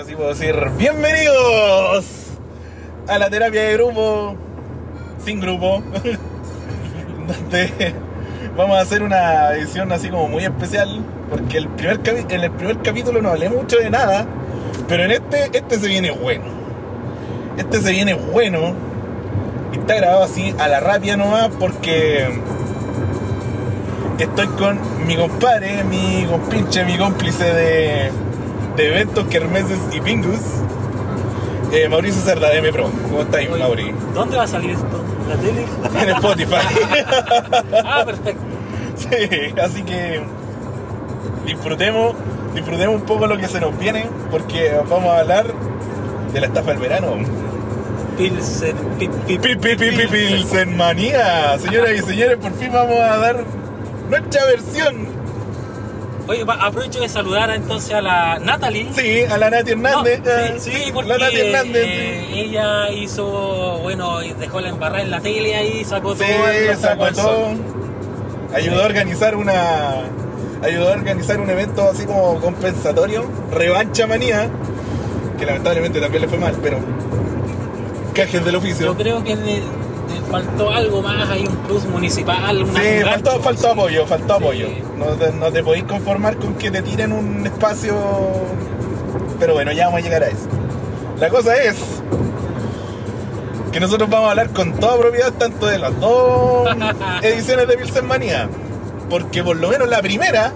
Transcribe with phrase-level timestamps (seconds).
[0.00, 2.06] Así puedo decir, bienvenidos
[3.06, 4.34] a la terapia de grupo,
[5.22, 5.82] sin grupo,
[7.26, 7.94] donde
[8.56, 12.80] vamos a hacer una edición así como muy especial, porque el primer en el primer
[12.80, 14.26] capítulo no hablé mucho de nada,
[14.88, 16.44] pero en este, este se viene bueno.
[17.58, 18.72] Este se viene bueno
[19.70, 22.40] y está grabado así a la rápida nomás porque
[24.18, 28.10] estoy con mi compadre, mi compinche, mi cómplice de,
[28.76, 30.40] de eventos, kermeses y pingus,
[31.72, 32.90] eh, Mauricio Cerda de M Pro.
[33.08, 33.94] ¿Cómo estáis, Oye, Mauri?
[34.14, 35.04] ¿Dónde va a salir esto?
[35.28, 35.64] ¿La tele?
[36.02, 36.56] En Spotify.
[37.84, 38.42] ah, perfecto.
[38.96, 40.22] sí, así que
[41.46, 42.14] disfrutemos,
[42.54, 45.46] disfrutemos un poco lo que se nos viene, porque vamos a hablar
[46.32, 47.14] de la estafa del verano.
[48.16, 51.58] Pilsen, pi, pi, Pi, pi, pi, pi, Pilsen manía.
[51.58, 53.44] Señoras y señores, por fin vamos a dar
[54.10, 55.19] nuestra versión.
[56.30, 58.86] Oye, aprovecho de saludar entonces a la Natalie.
[58.94, 60.20] Sí, a la Nati No, Hernández.
[60.62, 61.84] sí, eh, sí, porque la Nati Hernández.
[61.84, 66.80] eh, ella hizo, bueno, dejó la embarrada en la tele ahí, sacó Sí, todo.
[66.80, 67.48] sacó todo.
[68.54, 70.02] Ayudó a organizar una.
[70.62, 74.48] Ayudó a organizar un evento así como compensatorio, revancha manía,
[75.36, 76.78] que lamentablemente también le fue mal, pero
[78.14, 78.86] cajes del oficio.
[78.86, 79.62] Yo creo que le
[80.30, 84.42] faltó algo más, hay un plus municipal, una- Sí, faltó, faltó apoyo, faltó Sí.
[84.44, 84.66] apoyo.
[84.98, 87.96] No te, no te podéis conformar con que te tiren un espacio.
[89.38, 90.46] Pero bueno, ya vamos a llegar a eso.
[91.18, 91.76] La cosa es
[93.72, 96.68] que nosotros vamos a hablar con toda propiedad tanto de las dos
[97.22, 98.48] ediciones de Pilsen Manía.
[99.08, 100.52] Porque por lo menos la primera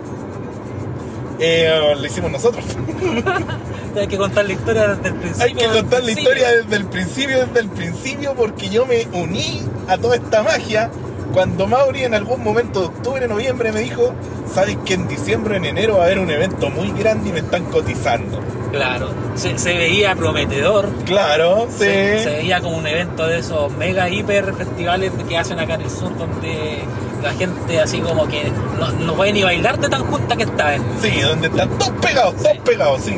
[1.39, 2.65] eh, la hicimos nosotros.
[3.97, 5.45] Hay que contar la historia desde el principio.
[5.45, 9.63] Hay que contar la historia desde el principio, desde el principio, porque yo me uní
[9.89, 10.91] a toda esta magia
[11.33, 14.15] cuando Mauri en algún momento de octubre, noviembre me dijo,
[14.53, 17.41] sabes que en diciembre, en enero va a haber un evento muy grande y me
[17.41, 18.39] están cotizando.
[18.71, 20.89] Claro, se, se veía prometedor.
[21.07, 21.85] Claro, sí.
[21.85, 25.83] Se, se veía como un evento de esos mega hiper festivales que hacen acá en
[25.83, 26.85] el sur donde
[27.23, 30.75] la gente así como que no, no puede ni bailar de tan junta que está
[30.75, 33.17] en Sí, donde están todos pegados, todos pegados, sí.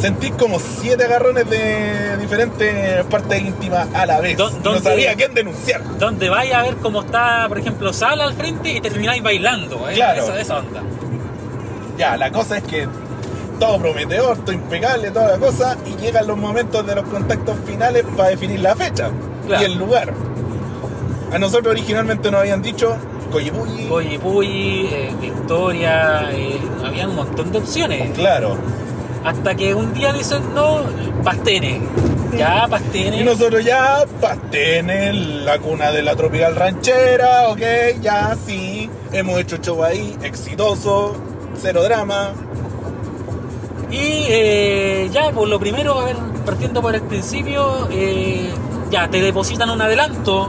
[0.00, 4.36] Sentí como siete agarrones de diferentes partes íntimas a la vez.
[4.38, 5.82] ¿Dó- No sabía a quién denunciar.
[5.98, 9.94] donde vaya a ver cómo está por ejemplo Sala al frente y termináis bailando ¿eh?
[9.94, 10.22] Claro.
[10.22, 10.82] esa, esa onda
[11.98, 12.88] Ya, la cosa es que
[13.58, 18.04] todo prometedor, todo impecable, toda la cosa, y llegan los momentos de los contactos finales
[18.16, 19.10] para definir la fecha
[19.46, 19.62] Claro.
[19.62, 20.14] y el lugar.
[21.30, 22.96] A nosotros originalmente nos habían dicho
[23.30, 23.84] Coyipulli.
[24.18, 28.56] Puyi, eh, Victoria eh, había un montón de opciones Claro.
[29.24, 30.82] Hasta que un día dicen no
[31.22, 31.80] Pastene
[32.36, 35.14] ya Y Pastene nosotros ya, Pastenes,
[35.44, 37.60] la cuna de la tropical ranchera, ok,
[38.00, 41.16] ya sí, hemos hecho show ahí, exitoso,
[41.60, 42.32] cero drama.
[43.90, 46.16] Y eh, ya, por lo primero, a ver,
[46.46, 48.50] partiendo por el principio, eh,
[48.90, 50.48] ya te depositan un adelanto,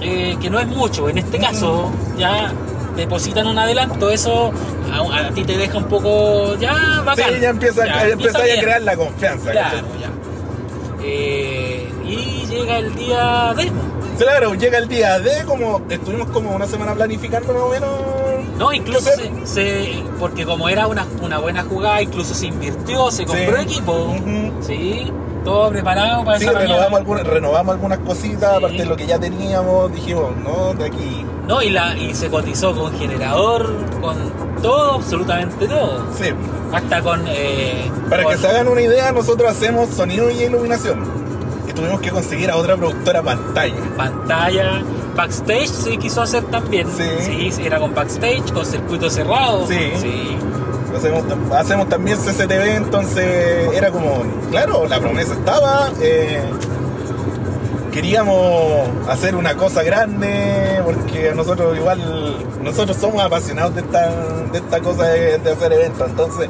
[0.00, 2.52] eh, que no es mucho, en este caso, ya
[2.96, 4.52] depositan un adelanto, eso
[4.92, 7.34] a, a ti te deja un poco, ya, bacán.
[7.34, 9.50] Sí, ya empieza, Ya, empieza a crear la confianza.
[9.52, 10.10] Claro, ya.
[11.02, 13.70] Eh, y llega el día de...
[14.18, 17.90] Claro, llega el día de como estuvimos como una semana planificando más o menos.
[18.58, 23.26] No, incluso ¿Qué se, porque como era una, una buena jugada, incluso se invirtió, se
[23.26, 23.62] compró Sí.
[23.64, 24.14] equipo,
[24.62, 25.12] sí,
[25.44, 28.56] todo preparado para Sí, esa renovamos algunas, renovamos algunas cositas, Sí.
[28.56, 31.26] aparte de lo que ya teníamos, dijimos, no, de aquí.
[31.46, 34.16] No, y, la, y se cotizó con generador, con
[34.62, 36.04] todo, absolutamente todo.
[36.18, 36.30] Sí.
[36.72, 37.22] Hasta con...
[37.28, 41.04] eh, Para con que se hagan una idea, nosotros hacemos sonido y iluminación.
[41.68, 43.74] Y tuvimos que conseguir a otra productora pantalla.
[43.96, 44.82] pantalla,
[45.14, 46.88] backstage se quiso hacer también.
[46.96, 47.52] Sí.
[47.52, 49.66] Sí, era con backstage, con circuito cerrado.
[49.68, 49.92] Sí.
[50.00, 50.36] sí.
[50.96, 55.90] Hacemos, hacemos también CCTV, entonces era como, claro, la promesa estaba.
[56.00, 56.40] eh,
[57.92, 62.00] queríamos hacer una cosa grande, porque nosotros igual,
[62.62, 64.08] nosotros somos apasionados de esta,
[64.52, 66.48] de esta cosa de, de hacer eventos, entonces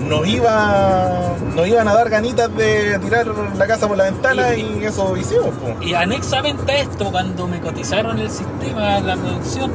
[0.00, 4.78] nos iba nos iban a dar ganitas de tirar la casa por la ventana Y-
[4.80, 5.46] y, eso hicimos.
[5.48, 5.82] po.
[5.84, 9.72] Y anexamente a esto, cuando me cotizaron el sistema, la producción,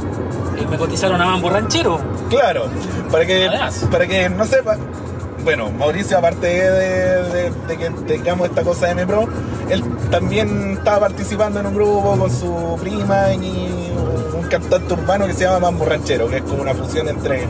[0.58, 2.00] eh, me cotizaron a Mambo Ranchero.
[2.30, 2.66] Claro,
[3.12, 3.86] para que, Además.
[3.92, 4.78] para que no sepa,
[5.44, 9.28] bueno, Mauricio, aparte de, de- de que tengamos esta cosa de M-Pro,
[9.70, 9.84] él
[10.14, 13.92] también estaba participando en un grupo con su prima y
[14.40, 17.48] un cantante urbano que se llama Mambo Ranchero, que es como una fusión entre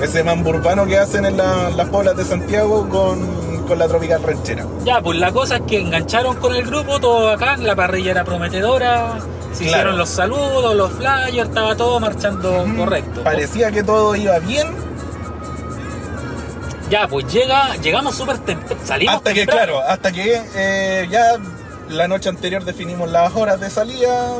[0.00, 4.22] ese mambo urbano que hacen en la- las poblas de Santiago con, con la tropical
[4.22, 4.64] ranchera.
[4.82, 8.24] Ya, pues la cosa es que engancharon con el grupo, todo acá, la parrilla era
[8.24, 9.18] prometedora,
[9.52, 9.70] se Claro.
[9.70, 13.22] hicieron los saludos, los flyers, estaba todo marchando correcto.
[13.22, 14.68] Parecía que todo iba bien.
[16.88, 18.80] Ya, pues llega, llegamos súper temprano.
[18.84, 21.36] Salimos Hasta que, claro, hasta que eh, ya
[21.90, 24.32] la noche anterior definimos las horas de salida.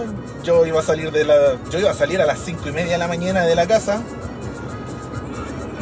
[0.44, 1.34] Yo iba a salir de la.
[1.70, 4.00] Yo iba a salir a las 5 y media de la mañana de la casa.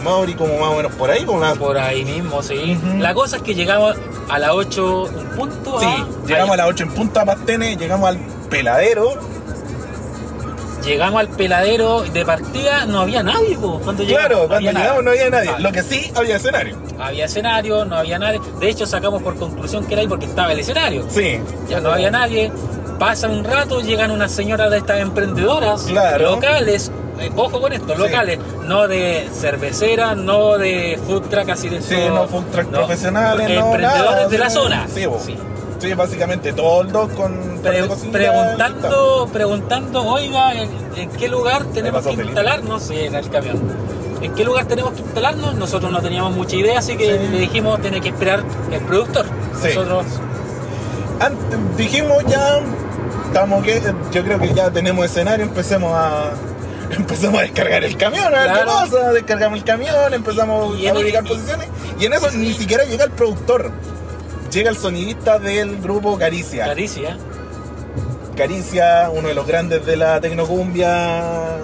[0.04, 2.78] Mauri como más o menos por ahí, como una- Por ahí mismo, sí.
[2.98, 3.96] La cosa es que llegamos
[4.28, 5.80] a las 8 un punto.
[5.80, 8.18] Sí, ah, llegamos a las 8 en punta Pastene, llegamos al
[8.48, 9.16] peladero.
[10.84, 14.26] Llegamos al peladero de partida, no había nadie, po, cuando llegamos.
[14.28, 14.84] Claro, no cuando nada.
[14.84, 15.50] llegamos no había nadie.
[15.58, 16.76] Lo que sí había escenario.
[16.98, 18.40] Había escenario, no había nadie.
[18.60, 21.04] De hecho, sacamos por conclusión que era ahí porque estaba el escenario.
[21.10, 21.40] Sí.
[21.68, 22.50] Ya no había nadie.
[22.98, 26.30] Pasa un rato, llegan unas señoras de estas emprendedoras Claro.
[26.36, 26.90] locales.
[27.20, 27.98] eh, ojo con esto, Sí.
[28.00, 32.78] locales, no de cervecera, no de food truck así de Sí, no food truck no,
[32.78, 34.54] profesionales, no emprendedores nada, de la sí.
[34.56, 34.86] zona.
[34.94, 35.04] Sí.
[35.78, 42.10] Sí, básicamente todos dos con Pre- preguntando, preguntando, oiga, ¿en, en qué lugar tenemos que
[42.10, 42.26] Felipe.
[42.28, 42.82] instalarnos?
[42.82, 43.60] Sí, en el camión.
[44.20, 45.54] ¿En qué lugar tenemos que instalarnos?
[45.54, 47.28] Nosotros no teníamos mucha idea, así que Sí.
[47.30, 48.42] le dijimos, tiene que esperar
[48.72, 49.26] el productor.
[49.62, 49.68] Sí.
[49.68, 50.04] Nosotros,
[51.20, 52.60] Antes, dijimos ya,
[53.26, 53.80] estamos que,
[54.12, 56.30] yo creo que ya tenemos escenario, empecemos a
[56.90, 58.66] empezamos a descargar el camión, a ver qué Claro.
[58.70, 61.68] pasa, descargamos el camión, empezamos a ubicar posiciones,
[62.00, 63.70] y en eso ni siquiera llega el productor,
[64.50, 66.66] llega el sonidista del grupo Caricia.
[66.66, 67.16] Caricia.
[68.36, 71.56] Caricia, uno de los grandes de la tecnocumbia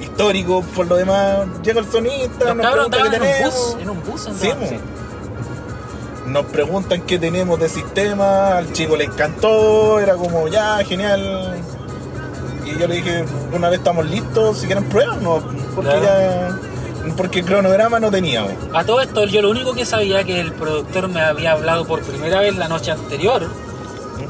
[0.00, 3.54] histórico por lo demás, llega el sonidista, nos pregunta qué en un tenemos.
[3.74, 4.66] bus, en un bus Sí, mo.
[4.68, 4.76] sí.
[6.26, 11.56] Nos preguntan qué tenemos de sistema, al chico le encantó, era como ya, genial.
[12.64, 15.42] Y yo le dije, una vez estamos listos, si quieren pruébanos,
[15.74, 16.02] porque Claro.
[16.04, 16.58] ya.
[17.16, 18.52] Porque el cronograma no teníamos.
[18.72, 22.02] A todo esto, yo lo único que sabía que el productor me había hablado por
[22.02, 23.48] primera vez la noche anterior.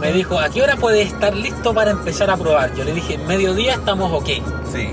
[0.01, 2.75] Me dijo, ¿a qué hora puede estar listo para empezar a probar?
[2.75, 4.29] Yo le dije, mediodía estamos ok.
[4.73, 4.91] Sí,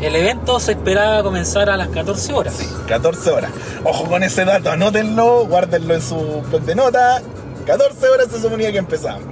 [0.00, 2.54] El evento se esperaba comenzar a las 14 horas.
[2.54, 3.50] sí, 14 horas.
[3.84, 6.16] Ojo con ese dato, anótenlo, guárdenlo en su
[6.48, 7.20] blog de nota.
[7.66, 9.22] 14 horas se suponía que empezamos.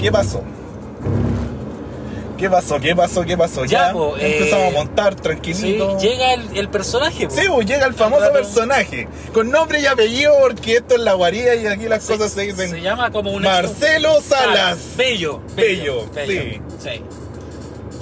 [0.00, 0.42] ¿Qué pasó?
[2.38, 2.80] ¿Qué pasó?
[2.80, 3.22] ¿Qué pasó?
[3.22, 3.64] ¿Qué pasó?
[3.64, 5.98] Ya, Ya, po, eh, empezamos a montar Sí, tranquilito.
[5.98, 7.26] llega el, el personaje.
[7.28, 7.34] po.
[7.34, 11.66] Sí, llega el famoso personaje, con nombre y apellido, porque esto es la guarida y
[11.66, 12.70] aquí las cosas se dicen.
[12.70, 14.78] Se llama como un Marcelo Salas.
[14.96, 15.40] Bello.
[15.54, 16.60] Bello, sí.
[16.82, 17.02] sí.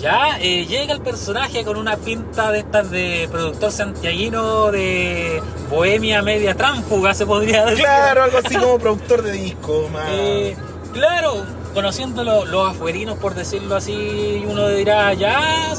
[0.01, 5.41] Ya eh, llega el personaje con una pinta de estas de productor santiaguino de
[5.71, 7.85] Bohemia media tránfuga, se podría decir.
[7.85, 10.09] Claro, algo así como productor de disco, más.
[10.11, 10.57] Eh,
[10.93, 15.73] claro, conociendo lo- los afuerinos, por decirlo así, uno dirá, ya,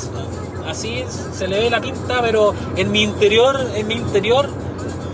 [0.68, 1.04] así
[1.34, 4.50] se le ve la pinta, pero en mi interior, en mi interior,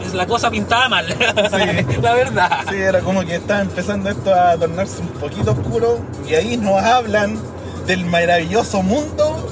[0.06, 1.06] es la cosa pintada mal.
[2.02, 2.60] la verdad.
[2.70, 6.82] Sí, era como que estaba empezando esto a tornarse un poquito oscuro y ahí nos
[6.84, 7.40] hablan
[7.86, 9.48] del maravilloso mundo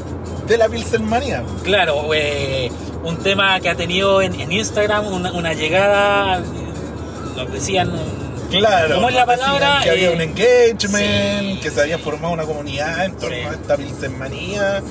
[0.48, 1.44] de la Pilsenmanía.
[1.64, 2.72] Claro, eh,
[3.04, 6.42] un tema que ha tenido en, en Instagram una, una llegada,
[7.36, 7.92] nos decían,
[8.50, 8.96] Claro.
[8.96, 9.80] ¿Cómo es la palabra?
[9.84, 11.60] Que había Eh, un engagement, sí.
[11.62, 13.42] que se había formado una comunidad en torno Sí.
[13.44, 14.82] a esta Pilsenmanía,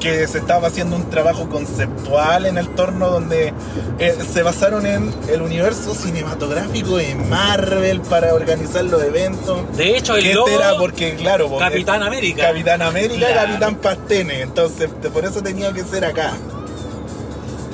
[0.00, 3.54] que se estaba haciendo un trabajo conceptual en el torno donde
[3.98, 9.60] eh, se basaron en el universo cinematográfico de Marvel para organizar los eventos.
[9.76, 12.42] de hecho, el logo, este era porque, claro, porque- Capitán América.
[12.48, 13.48] Capitán América Claro.
[13.48, 14.42] Capitán Pastene.
[14.42, 16.32] Entonces, por eso tenía que ser acá.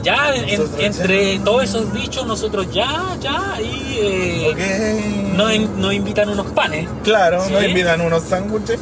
[0.03, 1.45] Ya en- entre ya.
[1.45, 4.49] todos esos dichos, nosotros ya, ya, y eh,
[5.33, 5.37] Ok.
[5.37, 6.89] nos, nos invitan unos panes.
[7.05, 7.53] Claro, Sí.
[7.53, 8.79] nos invitan unos sándwiches.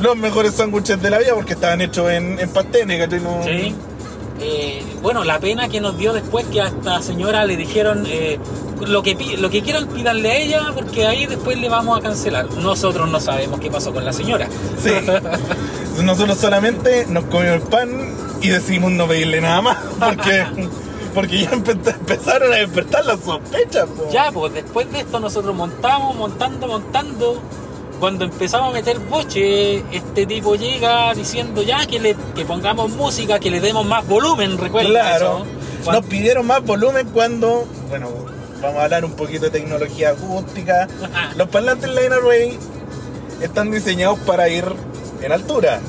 [0.00, 2.52] Los mejores sándwiches de la vida porque estaban hechos en, en.
[2.52, 3.74] No- Sí.
[4.40, 8.38] Eh, bueno, la pena que nos dio después que a esta señora le dijeron eh,
[8.86, 12.46] lo que lo que quieran pídanle a ella porque ahí después le vamos a cancelar.
[12.62, 14.46] Nosotros no sabemos qué pasó con la señora.
[14.80, 14.90] Sí.
[16.04, 17.90] Nosotros solamente nos comimos el pan
[18.40, 19.78] y decidimos no pedirle nada más.
[19.98, 20.46] Porque,
[21.14, 23.86] porque ya empe- empezaron a despertar las sospechas.
[23.88, 24.08] po.
[24.12, 27.42] Ya, pues después de esto nosotros montamos, montando, montando.
[27.98, 33.40] Cuando empezamos a meter boche, este tipo llega diciendo ya que le que pongamos música,
[33.40, 35.44] que le demos más volumen, recuerda Claro.
[35.80, 35.90] eso.
[35.92, 38.08] Nos pidieron más volumen cuando, bueno,
[38.62, 40.86] vamos a hablar un poquito de tecnología acústica.
[41.36, 42.58] Los parlantes Line Array
[43.40, 44.64] están diseñados para ir
[45.22, 45.80] en altura,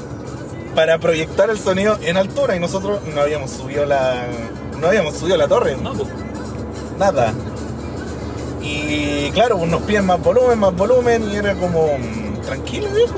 [0.80, 4.24] para proyectar el sonido en altura y nosotros no habíamos subido la
[4.80, 6.08] no habíamos subido la torre, No, pues,
[6.98, 7.34] nada.
[8.62, 13.14] Y claro, pues nos piden más volumen, más volumen y era como mm, tranquilo, viejo,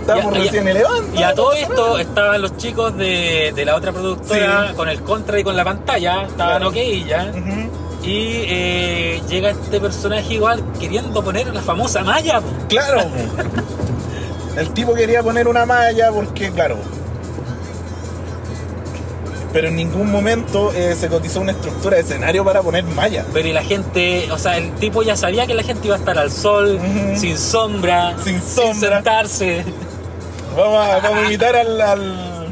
[0.00, 1.18] estábamos recién elevando.
[1.18, 4.74] Y a todo esto estaban los chicos de, de la otra productora Sí.
[4.76, 6.68] con el contra y con la pantalla, estaban Claro.
[6.68, 6.76] ok
[7.08, 7.32] ya.
[8.04, 12.40] Y eh, llega este personaje igual queriendo poner la famosa malla.
[12.68, 13.00] Claro.
[14.56, 16.76] El tipo quería poner una malla porque, claro,
[19.52, 23.24] pero en ningún momento eh, se cotizó una estructura de escenario para poner malla.
[23.32, 25.98] Pero y la gente, o sea, el tipo ya sabía que la gente iba a
[25.98, 26.80] estar al sol,
[27.16, 28.96] sin sombra, Sin sombra.
[28.96, 29.64] sentarse.
[30.56, 32.46] Vamos a, vamos a invitar al, al-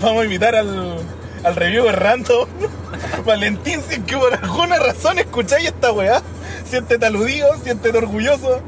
[0.00, 0.96] Vamos a invitar al.
[1.44, 2.48] al review random.
[3.24, 6.22] Valentín, si es que por alguna razón escucháis esta weá,
[6.68, 8.60] siéntete aludido, siéntete orgulloso,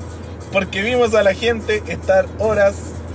[0.52, 2.74] porque vimos a la gente estar horas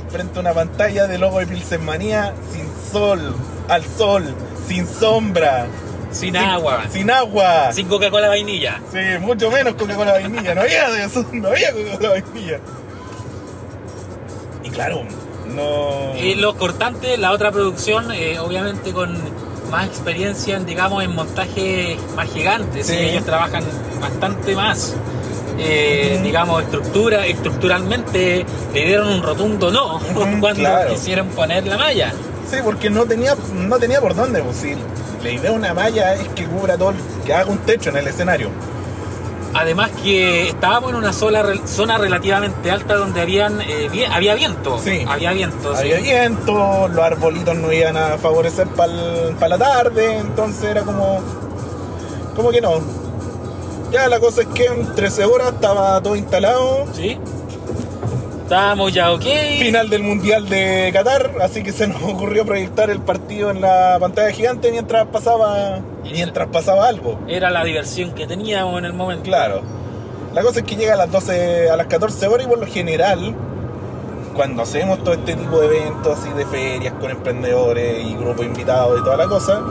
[0.10, 3.36] frente a una pantalla de logo de Pilsenmanía sin sol,
[3.68, 4.24] al sol,
[4.68, 5.66] sin sombra,
[6.12, 7.72] Sin agua, sin agua.
[7.74, 8.80] sin Coca-Cola vainilla.
[8.92, 10.54] Sí, mucho menos Coca-Cola vainilla.
[10.54, 12.60] No había de eso, no había Coca-Cola vainilla.
[14.64, 15.04] Y claro,
[15.56, 16.16] no.
[16.18, 19.18] Y los cortantes, la otra producción, eh, obviamente con
[19.72, 22.86] más experiencia, en, digamos, en montajes más gigantes.
[22.88, 22.94] Sí.
[22.94, 23.64] y ellos trabajan
[24.00, 24.94] bastante más.
[25.60, 30.00] Eh, digamos, estructura, estructuralmente le dieron un rotundo no
[30.40, 30.92] cuando claro.
[30.94, 32.14] quisieron poner la malla.
[32.50, 34.42] Sí, porque no tenía, no tenía por dónde.
[34.44, 34.76] Pues, si
[35.24, 36.94] la idea de una malla es que cubra todo,
[37.26, 38.50] que haga un techo en el escenario.
[39.56, 44.34] Además que estábamos en una sola re- zona relativamente alta donde habían eh, vi- había
[44.34, 44.80] viento.
[44.80, 45.06] Sí.
[45.08, 45.76] Había viento.
[45.76, 45.82] sí.
[45.92, 51.22] Había viento, los arbolitos no iban a favorecer para la tarde, entonces era como.
[52.36, 52.82] como que no.
[53.94, 56.88] Ya la cosa es que en 13 horas estaba todo instalado.
[56.94, 57.16] Sí.
[58.42, 59.24] Estábamos ya ok.
[59.60, 63.98] Final del Mundial de Qatar, así que se nos ocurrió proyectar el partido en la
[64.00, 67.20] pantalla gigante mientras pasaba mientras pasaba algo.
[67.28, 69.26] Era la diversión que teníamos en el momento.
[69.26, 69.62] Claro.
[70.34, 72.66] La cosa es que llega a las 12, a las 14 horas y por lo
[72.66, 73.36] general,
[74.36, 79.00] cuando hacemos todo este tipo de eventos así de ferias con emprendedores y grupos invitados
[79.00, 79.62] y toda la cosa,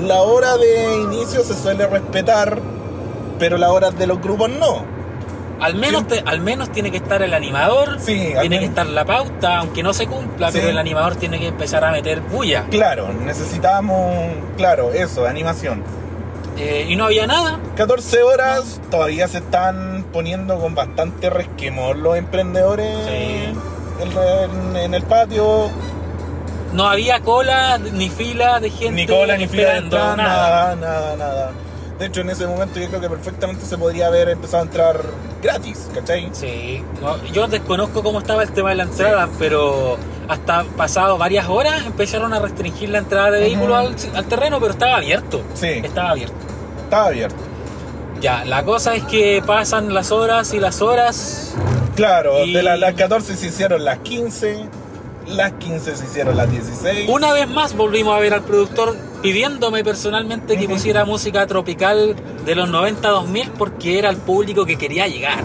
[0.00, 2.58] la hora de inicio se suele respetar,
[3.38, 4.84] pero las horas de los grupos no.
[5.60, 9.04] Al menos, te- al menos tiene que estar el animador, Sí, tiene que estar la
[9.04, 10.58] pauta, aunque no se cumpla, Sí.
[10.58, 12.66] pero el animador tiene que empezar a meter bulla.
[12.70, 14.14] Claro, necesitamos,
[14.56, 15.82] claro, eso, animación.
[16.56, 17.58] Eh, y no había nada.
[17.76, 23.52] 14 horas, todavía se están poniendo con bastante resquemor los emprendedores Sí.
[24.76, 25.70] en, el patio.
[26.72, 30.76] No había cola ni fila de gente Ni cola ni fila de entrada, nada.
[30.76, 31.50] nada, nada, nada.
[31.98, 35.00] De hecho, en ese momento yo creo que perfectamente se podría haber empezado a entrar
[35.42, 36.28] gratis, ¿cachai?
[36.32, 41.48] Sí, no, yo desconozco cómo estaba el tema de la entrada, pero hasta pasado varias
[41.48, 45.42] horas empezaron a restringir la entrada de vehículos al, al terreno, pero estaba abierto.
[45.54, 45.66] Sí.
[45.82, 46.36] Estaba abierto.
[46.84, 47.36] Estaba abierto.
[48.20, 51.54] Ya, la cosa es que pasan las horas y las horas.
[51.96, 54.66] Claro, Y- de la- las 14 se hicieron las 15,
[55.28, 57.08] las 15 se hicieron las 16.
[57.08, 62.54] Una vez más volvimos a ver al productor pidiéndome personalmente que pusiera música tropical de
[62.54, 65.42] los 90-2000 porque era el público que quería llegar.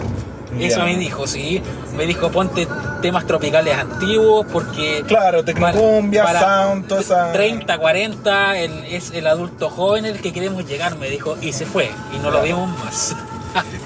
[0.58, 0.84] Eso Ya.
[0.84, 1.60] me dijo, sí.
[1.96, 2.68] Me dijo, ponte
[3.02, 5.02] temas tropicales antiguos porque...
[5.06, 7.32] Claro, tecnocumbia, para- sound, toda esa...
[7.32, 11.66] 30, 40, el- es el adulto joven el que queremos llegar, me dijo, y se
[11.66, 13.16] fue, y no lo vimos más.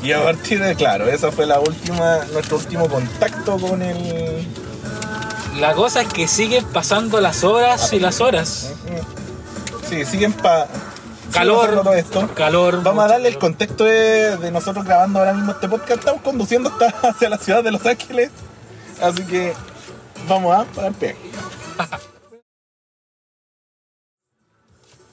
[0.02, 4.47] Y a partir de, claro, esa fue la última, nuestro último contacto con el...
[5.59, 8.73] La cosa es que siguen pasando las horas y las horas.
[9.88, 10.67] Sí, siguen pa...
[11.33, 12.29] Calor, todo esto.
[12.35, 12.83] calor.
[12.83, 15.99] Vamos a darle el contexto de, de nosotros grabando ahora mismo este podcast.
[15.99, 18.31] Estamos conduciendo hasta hacia la ciudad de Los Ángeles.
[19.03, 19.53] Así que
[20.27, 21.19] vamos a pagar peaje.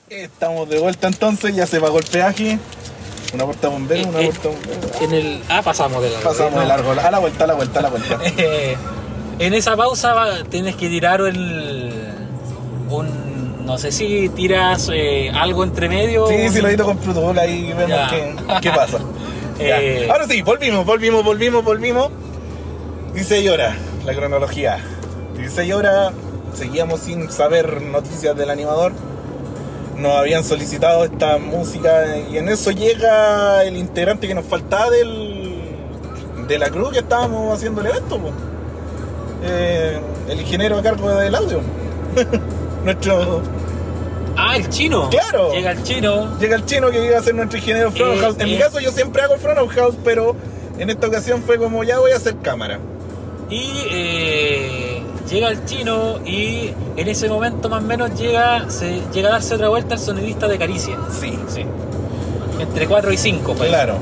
[0.10, 2.60] Estamos de vuelta entonces, ya se pagó el peaje.
[3.34, 4.90] Una puerta bombero, una Eh, eh, puerta bombero.
[5.02, 6.30] En el, ah, pasamos de largo.
[6.30, 8.20] Pasamos de largo, a la vuelta, a la vuelta, a la vuelta.
[9.40, 11.92] En esa pausa va- tienes que tirar el,
[12.90, 16.28] un, no sé si tiras eh, algo entre medio.
[16.28, 19.00] Sí, un- sí, lo edito con Bowl, ahí vemos qué, qué pasa.
[19.58, 20.10] Eh.
[20.12, 22.10] Ahora sí, volvimos, volvimos, volvimos, volvimos.
[23.14, 24.80] 16 horas, la cronología.
[25.38, 26.12] 16 horas,
[26.54, 28.92] seguíamos sin saber noticias del animador.
[29.98, 35.62] Nos habían solicitado esta música y en eso llega el integrante que nos faltaba del,
[36.50, 38.20] de la cruz que estábamos haciendo el evento.
[39.46, 40.00] Eh,
[40.30, 41.60] el ingeniero a cargo del audio.
[42.84, 43.42] Nuestro
[44.38, 45.10] Ah, el chino.
[45.10, 45.54] Claro.
[45.54, 46.38] Llega el chino.
[46.40, 48.36] Llega el chino que iba a ser nuestro ingeniero front Eh, house.
[48.40, 48.60] En mi eh.
[48.60, 50.36] caso yo siempre hago el front of house, pero
[50.78, 52.80] en esta ocasión fue como ya voy a hacer cámara.
[53.50, 53.62] Y
[55.30, 59.56] llega el chino y en ese momento más o menos llega, se, llega a darse
[59.56, 60.98] otra vuelta el sonidista de Caricia.
[61.12, 61.66] Sí, Sí.
[62.60, 63.54] Entre 4 y 5.
[63.54, 63.96] claro.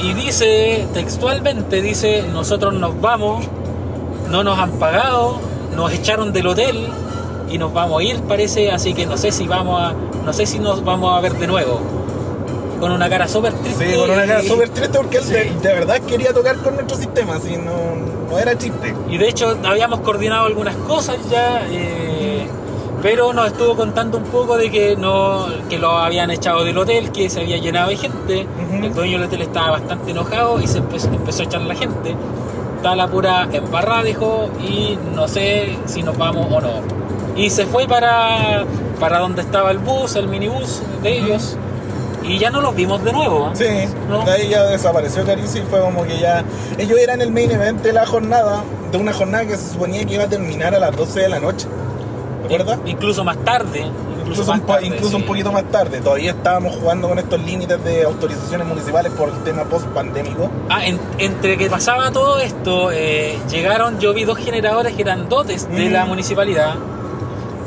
[0.00, 3.46] Y dice, textualmente, dice, nosotros nos vamos,
[4.32, 5.36] no nos han pagado,
[5.76, 6.88] nos echaron del hotel
[7.50, 9.92] y nos vamos a ir, parece, así que no sé si vamos a,
[10.24, 11.80] no sé si nos vamos a ver de nuevo.
[12.80, 13.92] Con una cara súper triste.
[13.92, 15.32] Sí, con una cara súper triste porque él Sí.
[15.34, 17.94] de, de verdad quería tocar con nuestro sistema, así no,
[18.28, 18.92] no era chiste.
[19.08, 21.62] Y de hecho habíamos coordinado algunas cosas ya.
[21.70, 22.48] eh,
[23.02, 27.12] Pero nos estuvo contando un poco de que no que lo habían echado del hotel,
[27.12, 28.46] que se había llenado de gente.
[28.82, 32.16] El dueño del hotel estaba bastante enojado y se empezó, empezó a echar la gente.
[32.82, 36.80] Está la pura embarrada, dijo, y no sé si nos vamos o no.
[37.36, 38.64] Y se fue para,
[38.98, 41.56] para donde estaba el bus, el minibús de ellos,
[42.24, 43.52] y ya no los vimos de nuevo.
[43.54, 43.86] ¿eh?
[43.86, 44.24] Sí, ¿No?
[44.24, 46.42] de ahí ya desapareció Carisi y fue como que ya.
[46.76, 50.14] Ellos eran el main event de la jornada, de una jornada que se suponía que
[50.14, 51.68] iba a terminar a las 12 de la noche.
[52.42, 52.80] ¿Recuerdas?
[52.84, 53.86] In- Incluso más tarde.
[54.32, 55.28] Incluso, un, tarde, incluso un sí.
[55.28, 56.00] poquito más tarde.
[56.00, 60.50] Todavía estábamos jugando con estos límites de autorizaciones municipales por el tema post-pandémico.
[60.68, 65.88] Ah, en- entre que pasaba todo esto, eh, llegaron, yo vi dos generadores grandotes de
[65.88, 65.92] Mm.
[65.92, 66.74] la municipalidad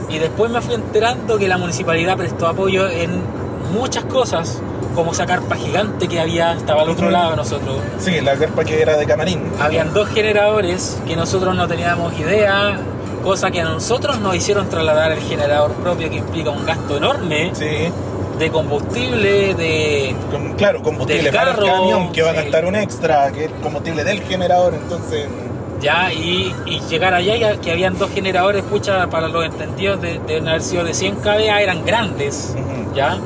[0.10, 3.22] y después me fui enterando que la municipalidad prestó apoyo en
[3.74, 4.62] muchas cosas,
[4.94, 7.78] como esa carpa gigante que había, estaba al otro lado de nosotros.
[8.00, 9.42] Sí, la carpa que era de camarín.
[9.60, 12.80] Habían dos generadores que nosotros no teníamos idea,
[13.26, 17.52] cosa que a nosotros nos hicieron trasladar el generador propio que implica un gasto enorme
[17.54, 17.66] Sí,
[18.40, 20.16] de combustible, de...
[20.32, 23.46] con- claro, combustible Del para el carro, camión que va a gastar un extra, que
[23.46, 25.28] es combustible del generador, entonces.
[25.82, 30.20] Ya, y, y llegar allá, ya que habían dos generadores, pucha, para los entendidos, de,
[30.20, 32.56] de haber sido de 100 kVA, eran grandes,
[32.96, 33.18] ya.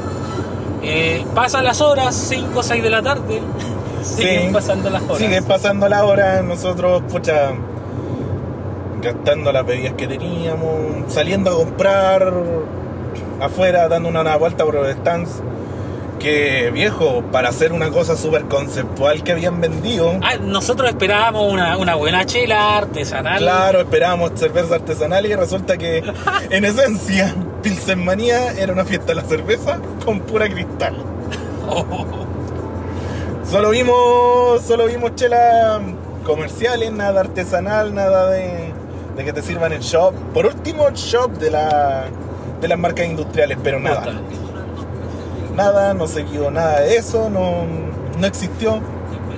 [0.82, 3.42] Eh, pasan las horas, 5 o 6 de la tarde,
[4.04, 4.54] siguen Sí.
[4.54, 5.18] pasando las horas.
[5.18, 7.52] Sigue pasando la hora, nosotros, pucha,
[9.02, 12.34] gastando las bebidas que teníamos, saliendo a comprar
[13.42, 15.42] afuera, dando una, una vuelta por los stands.
[16.20, 20.20] Que viejo, para hacer una cosa súper conceptual que habían vendido.
[20.22, 23.38] Ah, nosotros esperábamos una, una buena chela artesanal.
[23.38, 26.04] Claro, esperábamos cerveza artesanal y resulta que,
[26.50, 27.34] en esencia,
[27.64, 30.98] Pilsenmanía era una fiesta de la cerveza con pura cristal.
[33.50, 35.80] Solo vimos, solo vimos chela
[36.26, 38.74] comerciales, nada artesanal, nada de,
[39.20, 40.14] de que te sirvan en shop.
[40.34, 42.06] Por último, shop de, la,
[42.62, 43.98] de las marcas industriales, pero nada.
[43.98, 44.36] Justamente.
[45.56, 47.66] Nada, no se vio nada de eso, no,
[48.18, 48.80] no existió.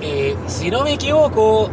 [0.00, 1.68] Eh, si no me equivoco,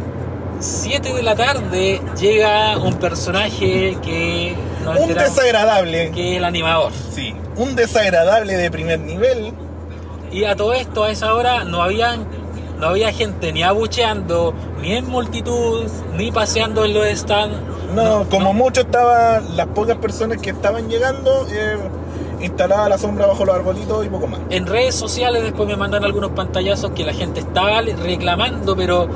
[0.58, 6.90] 7 de la tarde llega un personaje que nos Un desagradable, que el animador.
[7.12, 9.52] sí, un desagradable de primer nivel.
[10.32, 12.16] Y a todo esto, a esa hora, no había,
[12.80, 15.84] no había gente ni abucheando, ni en multitud,
[16.16, 17.56] ni paseando en los stands.
[17.94, 21.76] No, como mucho estaban las pocas personas que estaban llegando eh,
[22.40, 24.40] instalada la sombra bajo los arbolitos y poco más.
[24.50, 29.08] En redes sociales después me mandan algunos pantallazos que la gente estaba reclamando, pero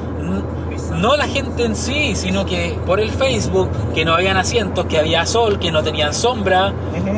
[0.95, 4.99] no la gente en sí, sino que por el Facebook, que no habían asientos, que
[4.99, 6.73] había sol, que no tenían sombra,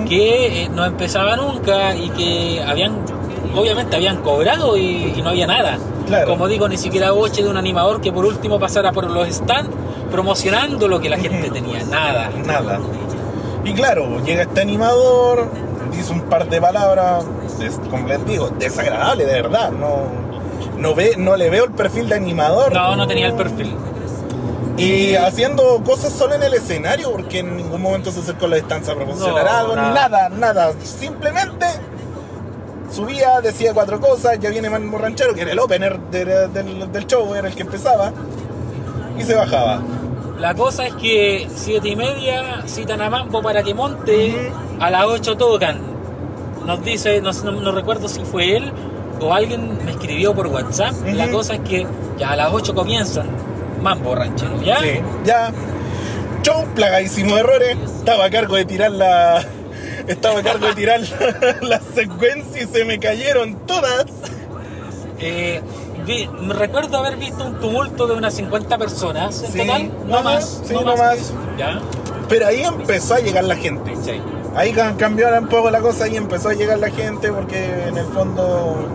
[0.08, 3.04] que eh, no empezaba nunca y que habían,
[3.56, 5.78] obviamente habían cobrado y, y no había nada.
[6.06, 6.28] Claro.
[6.28, 9.70] Como digo, ni siquiera boche de un animador que por último pasara por los stands
[10.10, 11.82] promocionando lo que la gente tenía.
[11.84, 12.30] Nada.
[12.44, 12.78] Nada.
[13.64, 15.50] Y claro, llega este animador,
[15.90, 17.24] dice un par de palabras,
[17.60, 19.72] es, como les digo, desagradable de verdad.
[19.72, 20.04] No,
[20.78, 22.72] no, ve, no le veo el perfil de animador.
[22.72, 23.74] No, no tenía el perfil.
[24.78, 28.56] Y haciendo cosas solo en el escenario, porque en ningún momento se acercó a la
[28.56, 30.08] distancia a promocionar No, algo, nada.
[30.08, 30.72] nada, nada.
[30.84, 31.66] Simplemente
[32.96, 37.06] subía, decía cuatro cosas, ya viene Manmo Ranchero, que era el opener de- del, del
[37.06, 38.12] show, era el que empezaba,
[39.18, 39.80] y se bajaba.
[40.38, 45.04] La cosa es que siete y media citan a Mambo para que monte, a las
[45.06, 45.78] 8 tocan.
[46.66, 48.72] Nos dice, no, no- no recuerdo si fue él
[49.20, 50.92] o alguien me escribió por WhatsApp.
[51.14, 51.86] La cosa es que
[52.18, 53.26] ya a las 8 comienzan
[53.82, 54.78] Mambo Ranchero, ¿ya?
[54.80, 55.52] Sí, ya.
[56.42, 57.76] Show, plagadísimo de errores.
[57.98, 59.42] Estaba a cargo de tirar la.
[60.06, 61.00] Estaba a cargo de tirar
[61.60, 64.06] la, la secuencia y se me cayeron todas.
[65.18, 65.60] Eh,
[66.06, 70.60] vi- recuerdo haber visto un tumulto de unas 50 personas en Sí, total, no más.
[70.64, 71.32] sí, no no más.
[72.28, 73.94] Pero ahí empezó a llegar la gente.
[74.04, 74.20] Sí.
[74.54, 77.96] Ahí ca- cambió un poco la cosa y empezó a llegar la gente porque en
[77.96, 78.88] el fondo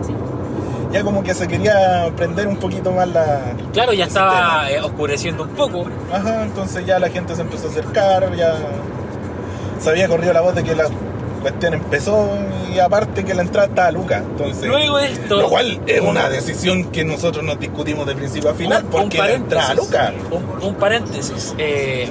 [0.92, 3.54] ya como que se quería prender un poquito más la...
[3.72, 5.86] Claro, ya estaba eh, oscureciendo un poco.
[6.12, 8.54] Ajá, entonces ya la gente se empezó a acercar, ya
[9.82, 10.86] se había corrido la voz de que la
[11.42, 12.28] cuestión empezó
[12.72, 14.18] y aparte que la entrada estaba a Luca.
[14.18, 15.36] Entonces, Luego de esto.
[15.40, 19.32] lo cual es una decisión que nosotros nos discutimos de principio a final, porque la
[19.32, 20.12] entrada a Luca.
[20.30, 21.54] Un, un paréntesis.
[21.58, 22.08] eh,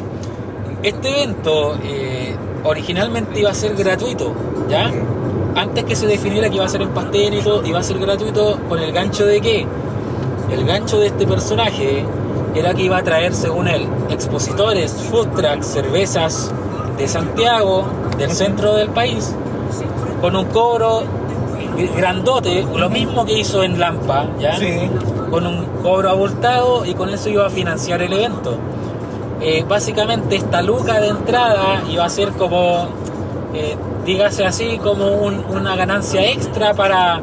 [0.84, 4.34] este evento eh, originalmente iba a ser gratuito,
[4.70, 4.92] ¿ya?
[5.56, 8.00] Antes que se definiera que iba a ser en pastel y todo, iba a ser
[8.00, 9.66] gratuito con el gancho de qué?
[10.52, 12.04] El gancho de este personaje
[12.56, 16.52] era que iba a traer, según él, expositores, food trucks, cervezas
[16.98, 17.86] de Santiago,
[18.18, 19.34] del centro del país,
[20.22, 21.04] con un cobro
[21.96, 24.58] grandote, lo mismo que hizo en Lampa, ¿ya?
[24.58, 24.90] Sí.
[25.30, 28.56] Con un cobro abultado y con eso iba a financiar el evento.
[29.42, 32.88] Eh, básicamente esta luca de entrada iba a ser como
[33.54, 33.76] eh,
[34.06, 37.20] dígase así, como un- una ganancia extra para,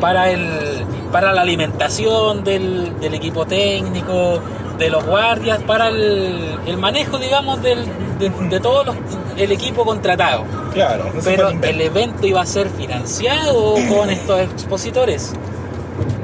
[0.00, 4.38] para, el, para la alimentación del, del equipo técnico,
[4.78, 7.84] de los guardias, para el, el manejo, digamos, del,
[8.18, 8.96] de, de todo los-
[9.36, 10.44] el equipo contratado.
[10.72, 15.32] Claro, no Pero el evento iba a ser financiado con estos expositores.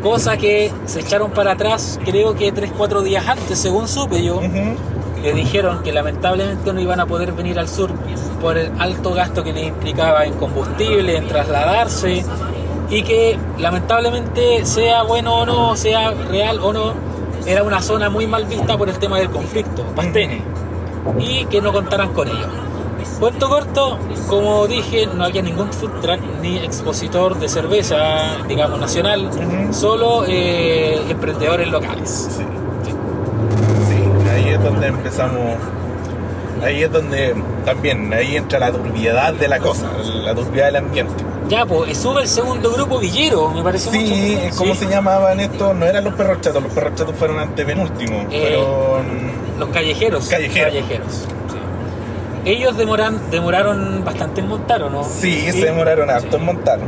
[0.02, 4.76] Cosa que se echaron para atrás, creo que 3-4 días antes, según supe yo, Ujú.
[5.22, 7.90] le dijeron que lamentablemente no iban a poder venir al sur
[8.40, 12.24] por el alto gasto que les implicaba en combustible, en trasladarse,
[12.90, 16.92] y que lamentablemente, sea bueno o no, sea real o no,
[17.46, 20.42] era una zona muy mal vista por el tema del conflicto, Pastene,
[21.18, 22.48] y que no contaran con ellos.
[23.18, 29.31] Cuento corto, como dije, no había ningún food truck ni expositor de cerveza, digamos, nacional,
[29.72, 32.28] solo eh, emprendedores locales.
[32.37, 32.42] Sí.
[33.88, 35.57] Sí, ahí es donde empezamos.
[36.64, 39.90] Ahí es donde también, ahí entra la turbiedad de la cosa,
[40.24, 41.24] la turbiedad del ambiente.
[41.52, 44.56] Ya, pues sube el segundo grupo villero, me parece Sí, mucho.
[44.56, 44.86] ¿cómo Sí.
[44.86, 45.74] se llamaban estos?
[45.76, 48.24] No eran los perros chatos, los perros chatos fueron antepenúltimos.
[48.30, 49.32] Eh, fueron.
[49.58, 50.28] Los callejeros.
[50.28, 51.12] Callejeros.
[51.12, 51.26] sí.
[52.46, 55.04] Ellos demoran, demoraron bastante en montar, ¿o no?
[55.04, 56.80] Sí, se demoraron harto en montar.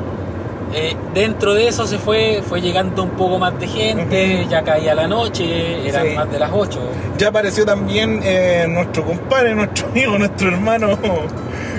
[0.77, 4.93] Eh, dentro de eso se fue, fue llegando un poco más de gente, ya caía
[4.95, 6.15] la noche, eran Sí.
[6.17, 6.81] más de las 8.
[7.17, 10.99] Ya apareció también eh, nuestro compadre, nuestro amigo, nuestro hermano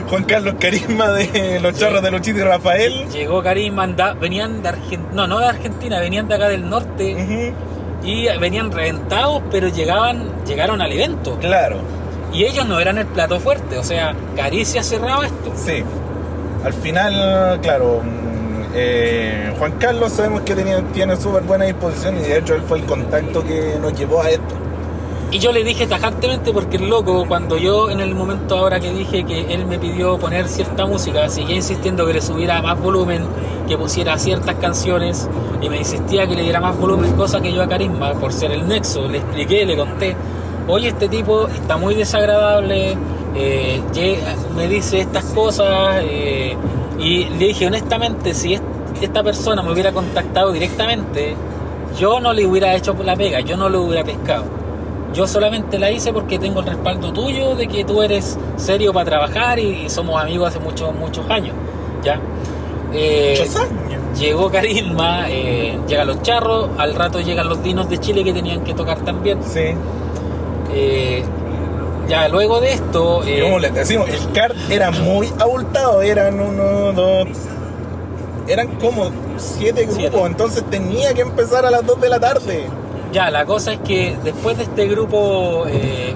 [0.09, 1.81] Juan Carlos Carisma de los Sí.
[1.81, 3.05] charros de Luchito y Rafael.
[3.11, 7.53] Llegó Karim, anda- venían de Argentina, no, no de Argentina, venían de acá del norte
[8.03, 11.37] y venían reventados, pero llegaban, llegaron al evento.
[11.39, 11.77] Claro,
[12.31, 15.51] Y ellos no eran el plato fuerte, o sea, Caricia cerraba esto.
[15.55, 15.83] sí.
[16.65, 18.01] Al final, claro,
[18.75, 20.55] eh, Juan Carlos sabemos que
[20.93, 24.29] tiene súper buena disposición y de hecho él fue el contacto que nos llevó a
[24.29, 24.55] esto.
[25.31, 28.91] Y yo le dije tajantemente porque el loco, cuando yo en el momento ahora que
[28.93, 33.23] dije que él me pidió poner cierta música, seguía insistiendo que le subiera más volumen,
[33.67, 35.27] que pusiera ciertas canciones,
[35.61, 38.51] y me insistía que le diera más volumen, cosa que yo a Carisma, por ser
[38.51, 40.15] el nexo, le expliqué, le conté,
[40.67, 42.95] oye, este tipo está muy desagradable,
[43.35, 43.81] eh,
[44.55, 46.55] me dice estas cosas, eh,
[46.99, 48.61] y le dije honestamente, si es-
[49.01, 51.35] esta persona me hubiera contactado directamente,
[51.99, 54.43] yo no le hubiera hecho la pega, yo no lo hubiera pescado.
[55.13, 59.05] Yo solamente la hice porque tengo el respaldo tuyo de que tú eres serio para
[59.05, 61.55] trabajar y, y somos amigos hace muchos muchos años.
[62.03, 62.19] ¿Ya?
[62.93, 64.19] Eh, Muchos años.
[64.19, 68.61] llegó Carisma, eh, llegan los charros, al rato llegan los dinos de Chile que tenían
[68.63, 69.39] que tocar también.
[69.43, 69.73] Sí.
[70.73, 71.23] Eh,
[72.07, 76.93] ya luego de esto, eh, como les decimos, el kart era muy abultado, eran uno,
[76.93, 77.27] dos,
[78.47, 80.25] eran como siete grupos, Siete.
[80.25, 82.65] entonces tenía que empezar a las 2 de la tarde.
[83.11, 86.15] ya la cosa es que después de este grupo eh,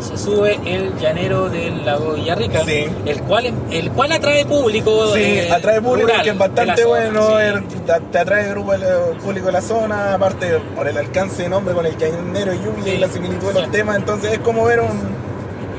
[0.00, 2.84] se sube el llanero del lago Villarrica, Sí.
[3.06, 5.12] el cual el cual atrae público.
[5.14, 7.76] Sí, eh, atrae público rural que es bastante zona, bueno, sí.
[8.10, 8.82] te- atrae grupo el
[9.22, 12.52] público de la zona, aparte por el alcance de nombre con el llanero
[12.84, 12.90] Sí.
[12.90, 15.22] y la similitud de los temas, entonces es como ver un...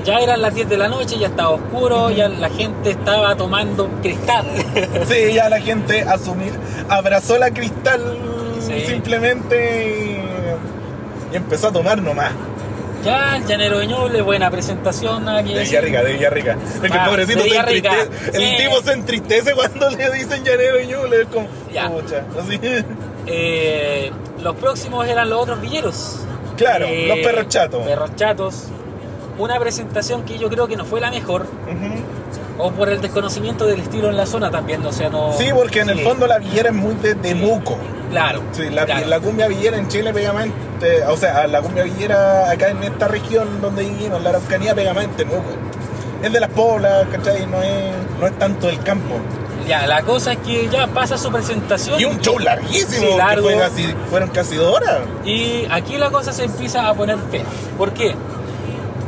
[0.05, 3.89] Ya eran las 10 de la noche, ya estaba oscuro, ya la gente estaba tomando
[4.01, 4.45] cristal.
[5.09, 6.53] Sí, ya la gente asumir,
[6.89, 8.17] abrazó la cristal
[8.85, 10.17] simplemente
[11.31, 12.31] y empezó a tomar nomás.
[13.03, 15.25] Ya el llanero de Ñuble, buena presentación.
[15.25, 15.61] nada que De.
[15.63, 16.57] Villarrica, de Villarrica.
[16.83, 18.09] Es que Ah, el pobrecito de se entristece.
[18.33, 18.55] El Sí.
[18.63, 21.21] tipo se entristece cuando le dicen llanero y ñule.
[21.21, 21.89] Es como, Ya.
[21.89, 22.59] pucha, así.
[23.25, 24.11] Eh,
[24.41, 26.19] los próximos eran los otros villeros.
[26.57, 27.85] Claro, Eh, los perros chatos.
[27.85, 28.63] Perros chatos.
[29.37, 31.47] Una presentación que yo creo que no fue la mejor,
[32.59, 35.33] o por el desconocimiento del estilo en la zona también, o sea, no...
[35.35, 37.35] Sí, porque en el fondo la villera es muy de, de Sí.
[37.35, 37.75] muco.
[38.11, 39.07] Claro, Sí, la, claro.
[39.07, 40.33] la cumbia villera en Chile pega
[41.09, 45.05] o sea, la cumbia villera acá en esta región donde vivimos, la Araucanía pega más.
[46.21, 47.45] Es de las poblas, ¿cachai?
[47.47, 49.15] No es, no es tanto del campo.
[49.67, 51.99] Ya, la cosa es que ya pasa su presentación.
[51.99, 54.99] Y un show larguísimo, Sí, que fue casi, fueron casi dos horas.
[55.25, 57.43] Y aquí la cosa se empieza a poner fea.
[57.77, 58.15] ¿Por qué?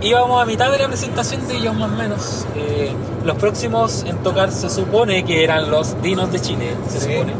[0.02, 2.46] Íbamos a mitad de la presentación de ellos más o menos.
[2.56, 2.92] Eh,
[3.24, 7.12] los próximos en tocar se supone que eran los Dinos de Chile, se Sí.
[7.14, 7.34] supone.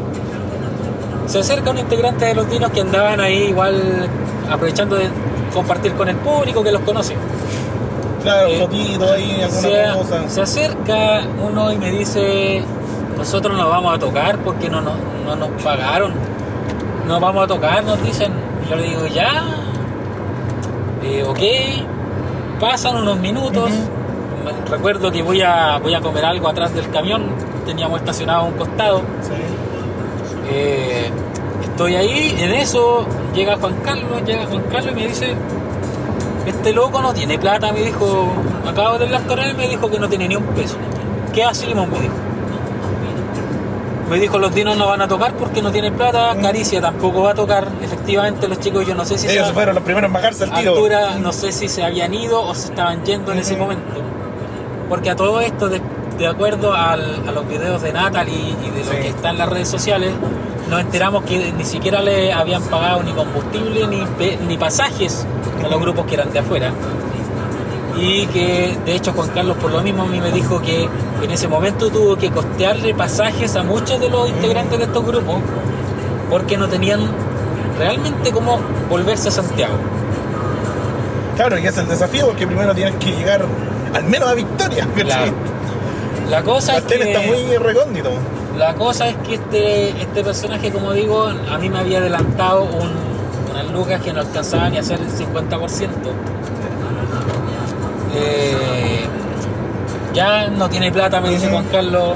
[1.26, 4.08] Se acerca un integrante de los Dinos que andaban ahí igual
[4.50, 5.08] aprovechando de
[5.52, 7.16] compartir con el público que los conoce.
[8.22, 10.28] Claro, Eh, fotitos ahí, alguna se, cosa.
[10.28, 12.62] se acerca uno y me dice,
[13.16, 14.92] nosotros no vamos a tocar porque no, no,
[15.24, 16.12] no nos pagaron.
[17.06, 18.32] No vamos a tocar, nos dicen.
[18.66, 19.44] Y yo le digo, ya.
[21.02, 22.60] Eh, ok.
[22.60, 23.70] Pasan unos minutos.
[24.70, 27.24] Recuerdo que voy a, voy a comer algo atrás del camión.
[27.64, 28.98] Teníamos estacionado a un costado.
[29.22, 29.32] Sí.
[30.50, 31.10] Eh,
[31.62, 35.34] estoy ahí, en eso llega Juan Carlos, llega Juan Carlos y me dice,
[36.46, 38.28] este loco no tiene plata, me dijo,
[38.66, 40.76] acabo de hablar con él, me dijo que no tiene ni un peso,
[41.32, 41.88] ¿qué hacemos?
[41.88, 42.14] Me dijo.
[44.08, 47.32] Me dijo, los dinos no van a tocar porque no tienen plata, Caricia tampoco va
[47.32, 47.66] a tocar.
[47.82, 50.52] Efectivamente, los chicos, yo no sé si Ellos se- fueron los primeros en bajarse al
[50.52, 50.74] tiro.
[50.74, 53.82] altura, no sé si se habían ido o se estaban yendo en ese momento.
[54.88, 55.68] Porque a todo esto,
[56.18, 58.96] de, acuerdo al- a los videos de Natalie y de lo Sí.
[59.02, 60.12] que está en las redes sociales,
[60.70, 64.02] nos enteramos que ni siquiera le habían pagado ni combustible ni,
[64.48, 65.26] ni pasajes
[65.64, 66.72] a los grupos que eran de afuera.
[67.98, 70.86] Y que de hecho Juan Carlos por lo mismo a mí me dijo que
[71.22, 75.36] en ese momento tuvo que costearle pasajes a muchos de los integrantes de estos grupos
[76.28, 77.00] porque no tenían
[77.78, 78.58] realmente cómo
[78.90, 79.74] volverse a Santiago.
[81.36, 83.44] Claro, y es el desafío porque primero tienes que llegar
[83.94, 84.86] al menos a victoria.
[84.94, 85.32] Claro.
[86.30, 88.10] La cosa es que, está muy recóndito.
[88.58, 93.06] la cosa es que este, este personaje, como digo, a mí me había adelantado un-
[93.52, 96.10] unas lucas que no alcanzaban ni a hacer el 50%.
[98.14, 99.04] Eh,
[100.14, 101.48] ya no tiene plata, me dice.
[101.48, 102.14] Juan Carlos.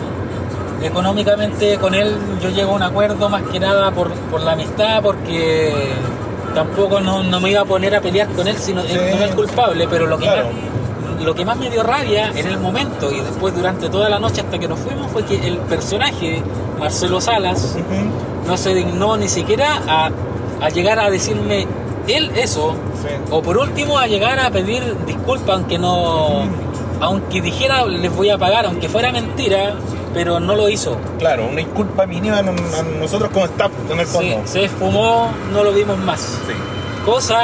[0.82, 5.02] Económicamente con él yo llego a un acuerdo más que nada por, por la amistad,
[5.02, 5.92] porque
[6.54, 9.16] tampoco no, no me iba a poner a pelear con él, sino él Sí.
[9.18, 10.44] no es culpable, pero lo que, Claro.
[10.46, 10.54] más,
[11.20, 14.40] lo que más me dio rabia en el momento y después durante toda la noche
[14.40, 16.42] hasta que nos fuimos fue que el personaje,
[16.78, 17.76] Marcelo Salas,
[18.46, 20.10] no se dignó ni siquiera a,
[20.60, 21.66] a llegar a decirme
[22.08, 23.08] él eso, Sí.
[23.30, 26.42] o por último a llegar a pedir disculpas aunque no
[27.00, 29.74] aunque dijera les voy a pagar aunque fuera mentira
[30.12, 34.42] pero no lo hizo Claro, una disculpa mínima a nosotros como staff en el fondo.
[34.44, 36.52] se, se esfumó no lo vimos más Sí.
[37.06, 37.40] cosa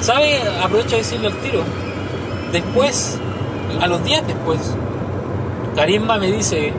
[0.00, 1.62] sabe aprovecho de decirle al tiro
[2.52, 3.18] después
[3.80, 4.58] a los días después
[5.76, 6.72] Karimba me dice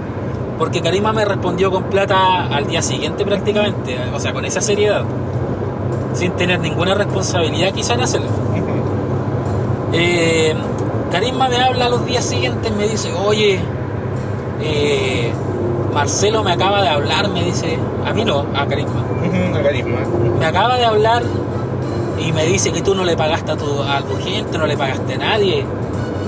[0.58, 5.04] porque Karimba me respondió con plata al día siguiente prácticamente o sea con esa seriedad
[6.14, 9.94] sin tener ninguna responsabilidad quizá en hacerlo Ujú.
[9.94, 10.56] Eh,
[11.50, 13.60] me habla los días siguientes, me dice, oye,
[14.62, 15.32] eh,
[15.94, 18.66] Marcelo me acaba de hablar, me dice, a mí no, a
[19.28, 20.00] Ujú, a carisma.
[20.40, 21.24] me acaba de hablar
[22.22, 24.78] y me dice que tú no le pagaste a tu, a tu gente, no le
[24.78, 25.66] pagaste a nadie.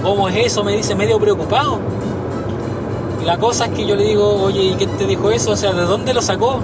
[0.01, 0.63] ¿Cómo es eso?
[0.63, 1.79] Me dice, medio preocupado.
[3.23, 5.51] La cosa es que yo le digo, oye, ¿y qué te dijo eso?
[5.51, 6.59] O sea, ¿de dónde lo sacó?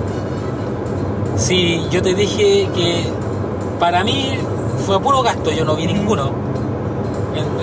[1.37, 3.03] Si yo te dije que
[3.79, 4.37] para mí
[4.85, 6.31] fue puro gasto, yo no vi ninguno.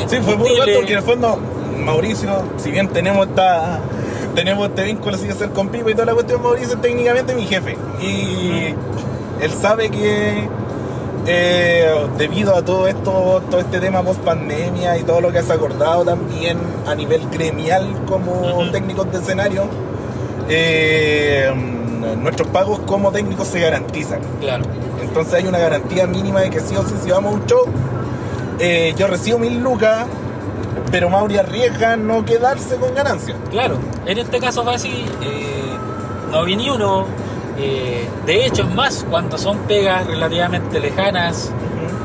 [0.06, 1.38] Sí, fue puro gasto porque en el fondo,
[1.84, 3.80] Mauricio, si bien tenemos esta
[4.34, 7.34] tenemos este vínculo así de ser con Pipo y toda la cuestión, Mauricio es técnicamente
[7.34, 7.76] mi jefe.
[8.00, 8.74] Y
[9.40, 10.48] él sabe que
[11.26, 15.50] eh, debido a todo esto, todo este tema post pandemia y todo lo que has
[15.50, 19.64] acordado también a nivel gremial como técnicos de escenario,
[20.48, 21.50] eh,
[22.22, 24.20] nuestros pagos como técnicos se garantizan.
[24.40, 24.64] Claro.
[25.02, 27.64] Entonces hay una garantía mínima de que sí o sí, si vamos a un show,
[28.60, 30.06] eh, yo recibo mil lucas,
[30.92, 33.36] pero Mauri arriesga no quedarse con ganancias.
[33.50, 35.04] Claro, en este caso fue así,
[36.30, 37.25] no vi ni uno.
[37.58, 41.50] Eh, de hecho, es más, cuando son pegas relativamente lejanas,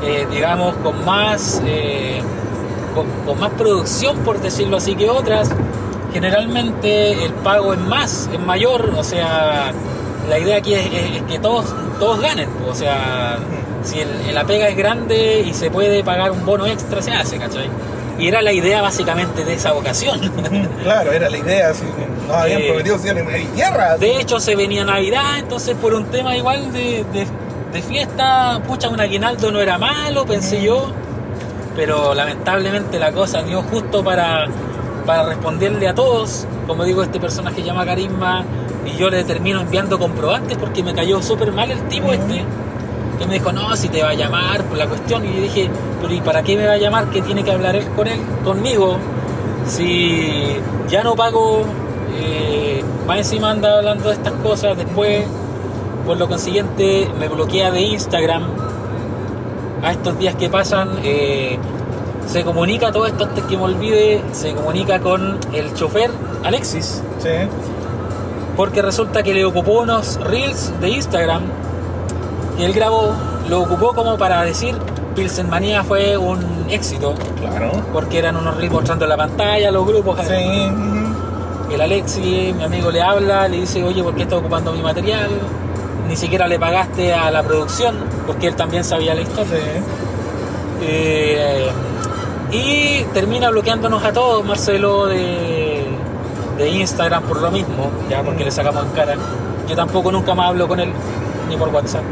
[0.04, 2.20] eh, digamos, con más, eh,
[2.94, 5.50] con, con más producción, por decirlo así, que otras,
[6.12, 9.72] generalmente el pago es más, es mayor, o sea,
[10.28, 13.38] la idea aquí es, es- es que todos, todos ganen, o sea,
[13.82, 17.38] si el- la pega es grande y se puede pagar un bono extra, se hace,
[17.38, 17.68] ¿cachai?
[18.18, 20.20] Y era la idea básicamente de esa ocasión.
[20.84, 21.84] Claro, era la idea, así,
[22.28, 23.22] nos habían Eh, prometido si una
[23.54, 23.96] guerra.
[23.98, 27.26] De hecho, se venía Navidad, entonces por un tema igual de, de-
[27.72, 30.90] de fiesta, pucha, un aguinaldo no era malo, pensé yo.
[31.74, 34.46] Pero lamentablemente la cosa dio justo para,
[35.06, 36.46] para responderle a todos.
[36.66, 38.44] Como digo, este personaje llama Carisma
[38.84, 42.14] y yo le termino enviando comprobantes porque me cayó súper mal el tipo Ujú.
[42.14, 42.44] este.
[43.18, 45.24] Que me dijo, no, si te va a llamar por la cuestión.
[45.24, 45.70] Y yo dije,
[46.02, 47.06] pero ¿y para qué me va a llamar?
[47.06, 48.98] Que tiene que hablar él con él, conmigo.
[49.66, 50.56] Si
[50.88, 51.64] ya no pago,
[52.14, 55.24] eh, más encima anda hablando de estas cosas después.
[56.06, 58.42] Por lo consiguiente, me bloquea de Instagram.
[59.82, 61.58] A estos días que pasan, eh,
[62.26, 64.22] se comunica todo esto antes que me olvide.
[64.32, 66.10] Se comunica con el chofer
[66.44, 67.02] Alexis.
[67.18, 67.28] Sí.
[68.56, 71.42] Porque resulta que le ocupó unos reels de Instagram
[72.56, 73.12] que él grabó,
[73.48, 74.76] lo ocupó como para decir
[75.14, 77.70] Pilsen Manía fue un éxito, Claro.
[77.92, 80.18] porque eran unos reels mostrando la pantalla, los grupos.
[80.26, 80.34] Sí.
[81.74, 85.30] El Alexi, mi amigo, le habla, le dice, oye, ¿por qué estás ocupando mi material?
[86.08, 89.58] Ni siquiera le pagaste a la producción, porque él también sabía la historia.
[89.58, 89.80] Sí.
[90.82, 91.70] Eh,
[92.50, 95.86] y termina bloqueándonos a todos, Marcelo, de,
[96.58, 99.14] de Instagram por lo mismo, ya porque le sacamos en cara.
[99.68, 100.92] Yo tampoco nunca más hablo con él,
[101.48, 102.02] ni por WhatsApp.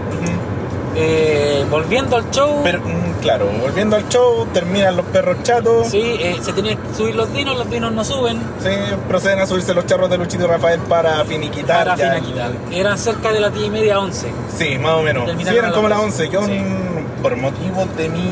[0.96, 5.88] Eh, volviendo al show, Pero, mm, claro, volviendo al show, terminan los perros chatos.
[5.88, 8.70] sí, eh, se tenían que subir los dinos, los dinos no suben Sí,
[9.08, 11.86] proceden a subirse los charros de Luchito y Rafael para finiquitar.
[11.86, 12.50] para finiquitar.
[12.72, 14.28] Eran cerca de las 10 y media, 11.
[14.56, 15.26] Sí, más o menos.
[15.26, 16.28] Terminaron Sí, eran como las las 11.
[16.28, 16.52] Yo, Sí.
[16.52, 16.89] mm,
[17.20, 18.30] por motivos de mi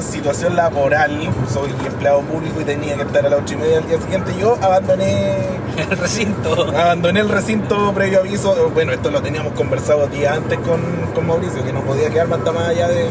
[0.00, 1.10] situación laboral,
[1.52, 4.32] soy empleado público y tenía que estar a las 8 y media del día siguiente.
[4.38, 5.36] Yo abandoné,
[5.90, 6.68] El recinto.
[6.76, 8.70] abandoné el recinto previo aviso.
[8.72, 10.80] Bueno, esto lo teníamos conversado días antes con,
[11.14, 13.06] con Mauricio, que no podía quedarme hasta más allá de,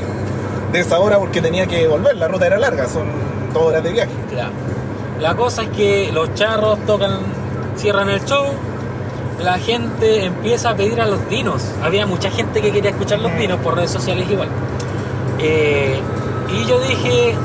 [0.72, 2.16] de esa hora porque tenía que volver.
[2.18, 3.06] La ruta era larga, son
[3.54, 4.12] dos horas de viaje.
[4.36, 4.50] Ya.
[5.20, 7.12] La cosa es que los charros tocan,
[7.76, 8.46] cierran el show,
[9.44, 11.64] la gente empieza a pedir a los dinos.
[11.84, 14.50] Había mucha gente que quería escuchar los dinos por redes sociales igual.
[15.42, 16.00] Eh,
[16.50, 17.36] y yo dije,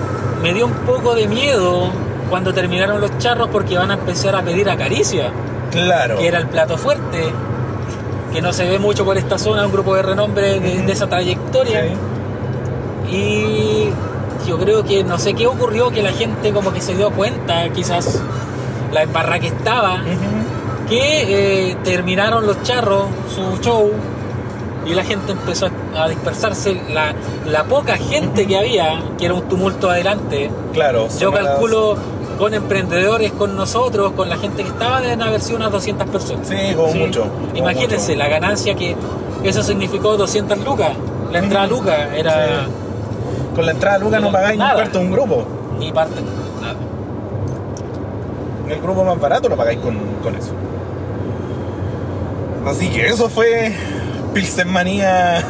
[0.43, 1.89] me dio un poco de miedo
[2.31, 5.31] cuando terminaron los charros porque van a empezar a pedir acaricia,
[5.71, 6.19] Claro.
[6.19, 7.25] que era el plato fuerte,
[8.33, 11.07] que no se ve mucho por esta zona, un grupo de renombre de, de esa
[11.07, 11.83] trayectoria.
[13.11, 13.15] Sí.
[13.17, 13.89] Y
[14.49, 17.69] yo creo que no sé qué ocurrió, que la gente como que se dio cuenta,
[17.71, 18.21] quizás
[18.93, 20.01] la embarra que estaba,
[20.89, 23.05] que eh, terminaron los charros,
[23.35, 23.91] su show,
[24.87, 26.81] y la gente empezó a dispersarse.
[26.91, 27.15] La,
[27.47, 31.09] la poca gente que había, que era un tumulto adelante, Claro.
[31.19, 31.97] yo las- calculo
[32.39, 36.49] con emprendedores, con nosotros, con la gente que estaba, deben haber sido unas 200 personas.
[36.49, 37.27] Sí, como mucho.
[37.55, 38.19] Imagínense mucho.
[38.19, 38.97] la ganancia que
[39.45, 40.91] eso significó 200 lucas.
[41.33, 41.77] La entrada Ujú.
[41.77, 42.71] lucas era Sí.
[43.55, 45.45] Con la entrada Lucas no pagáis ni cuarto de un grupo.
[45.79, 46.21] ni parte.
[46.61, 46.75] Nada.
[48.69, 50.51] El grupo más barato lo pagáis con, con eso.
[52.67, 53.73] Así que eso fue
[54.35, 55.43] Pilsenmanía,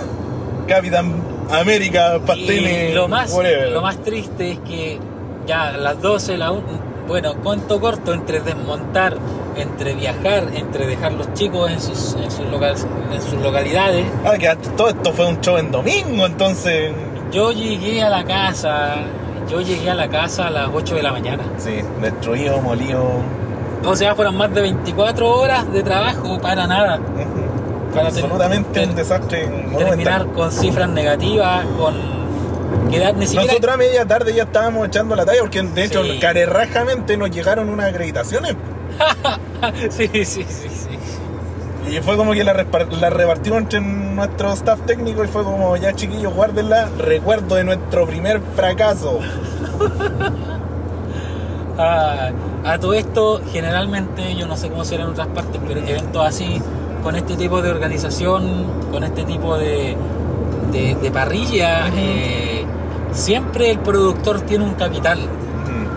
[0.69, 1.13] Capitán
[1.51, 2.91] América, Pasteles.
[2.91, 3.71] Y lo más, whatever.
[3.73, 4.99] lo más triste es que
[5.47, 6.63] ya a las 12, la un-
[7.09, 9.17] bueno, cuento corto entre desmontar,
[9.57, 12.77] entre viajar, entre dejar los chicos en sus, en sus, local-
[13.13, 14.07] en sus localidades.
[14.25, 16.93] Ah, que todo esto fue un show en domingo, entonces.
[17.31, 18.95] Yo llegué a la casa,
[19.51, 21.43] yo llegué a la casa a las 8 de la mañana.
[21.59, 23.03] Sí, destruido, molido.
[23.85, 26.97] O sea, fueron más de 24 horas de trabajo para nada.
[26.97, 27.45] Ujú.
[27.97, 29.49] Absolutamente un desastre.
[29.79, 31.95] Terminar con cifras negativas, con
[32.91, 33.47] quedar ni siquiera...
[33.47, 36.19] Nosotros a media tarde ya estábamos echando la talla porque de hecho Sí.
[36.21, 38.57] carerrajamente nos llegaron unas acreditaciones
[39.91, 41.91] sí, sí, sí, sí.
[41.93, 45.93] y fue como que la, la repartimos entre nuestro staff técnico y fue como ya
[45.95, 49.19] chiquillos guárdenla, recuerdo de nuestro primer fracaso.
[51.77, 52.31] Ah,
[52.65, 56.63] a todo esto, generalmente, yo no sé cómo será en otras partes, pero eventos así,
[57.05, 59.97] con este tipo de organización, con este tipo de,
[60.73, 62.65] de, de parrilla, eh,
[63.13, 65.19] siempre el productor tiene un capital.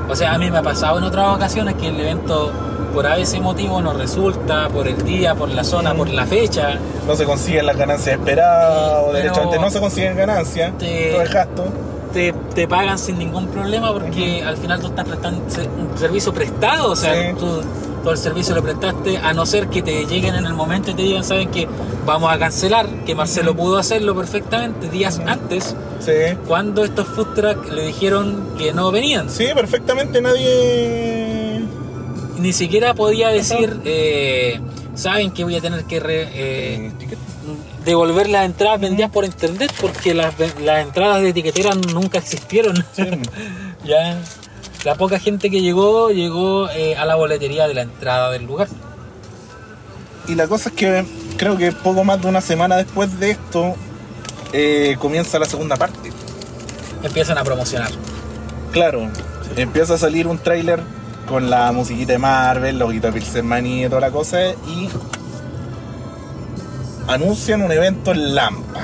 [0.09, 2.51] O sea, a mí me ha pasado en otras ocasiones que el evento,
[2.93, 6.75] por a ese motivo, no resulta, por el día, por la zona, por la fecha.
[7.05, 11.21] No se consiguen las ganancias esperadas o Pero- derechamente no se consiguen ganancias, Te- todo
[11.23, 11.65] el gasto.
[12.13, 16.91] te, te pagan sin ningún problema porque al final tú estás prestando un servicio prestado,
[16.91, 17.35] o sea, Sí.
[17.37, 17.61] tú
[18.03, 20.93] todo el servicio lo prestaste, a no ser que te lleguen en el momento y
[20.93, 21.67] te digan, saben que
[22.05, 26.13] vamos a cancelar, que Marcelo pudo hacerlo perfectamente días antes, Sí.
[26.47, 29.29] cuando estos food truck le dijeron que no venían.
[29.29, 31.63] Sí, perfectamente nadie.
[32.39, 34.59] Ni siquiera podía decir, eh,
[34.95, 36.91] saben que voy a tener que re- eh,
[37.83, 40.33] devolver las entradas vendidas por internet porque las,
[40.63, 42.75] las entradas de etiquetera nunca existieron.
[43.85, 44.19] ya
[44.87, 48.69] la poca gente que llegó llegó eh, a la boletería de la entrada del lugar.
[50.29, 53.75] Y la cosa es que creo que poco más de una semana después de esto
[54.53, 56.09] eh, comienza la segunda parte.
[57.03, 57.91] Empiezan a promocionar.
[58.71, 59.09] Claro,
[59.57, 60.79] empieza a salir un tráiler
[61.27, 64.87] con la musiquita de Marvel, loguito de Pilsenmani y toda la cosa y
[67.09, 68.79] anuncian un evento en Lampa.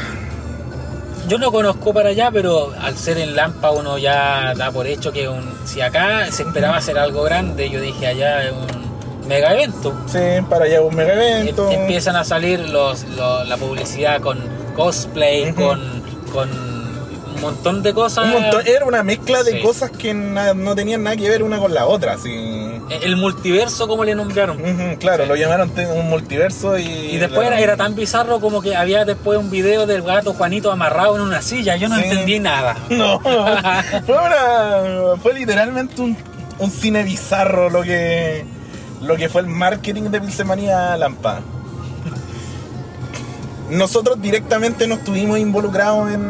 [1.28, 5.12] Yo no conozco para allá, pero al ser en Lampa uno ya da por hecho
[5.12, 9.54] que un, si acá se esperaba hacer algo grande, yo dije allá es un mega
[9.54, 9.94] evento.
[10.06, 10.20] Sí,
[10.50, 11.72] para allá un mega evento.
[11.72, 14.38] Em- Empiezan a salir los, lo- la publicidad con
[14.76, 15.80] cosplay, con,
[16.34, 18.26] con un montón de cosas.
[18.26, 19.62] Un montón- era una mezcla de Sí.
[19.62, 22.18] cosas que no tenían nada que ver una con la otra.
[22.18, 22.73] Sí.
[22.90, 24.58] El multiverso, como le nombraron.
[25.00, 26.84] Claro, lo llamaron un multiverso y.
[26.84, 31.16] Y después era, tan bizarro como que había después un video del gato Juanito amarrado
[31.16, 31.76] en una silla.
[31.78, 32.04] Yo no Sí.
[32.04, 32.76] entendí nada.
[32.90, 33.20] No,
[34.06, 36.16] fue, una- fue literalmente un,
[36.60, 38.46] un cine bizarro lo que
[39.02, 41.42] lo que fue el marketing de Pilsemanía Lampa.
[43.70, 46.22] Nosotros directamente no estuvimos involucrados en,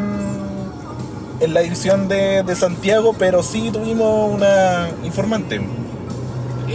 [1.40, 5.60] en la edición de, de Santiago, pero sí tuvimos una informante.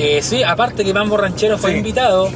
[0.01, 1.77] Eh, sí, aparte que Mambo Ranchero fue Sí.
[1.77, 2.29] invitado,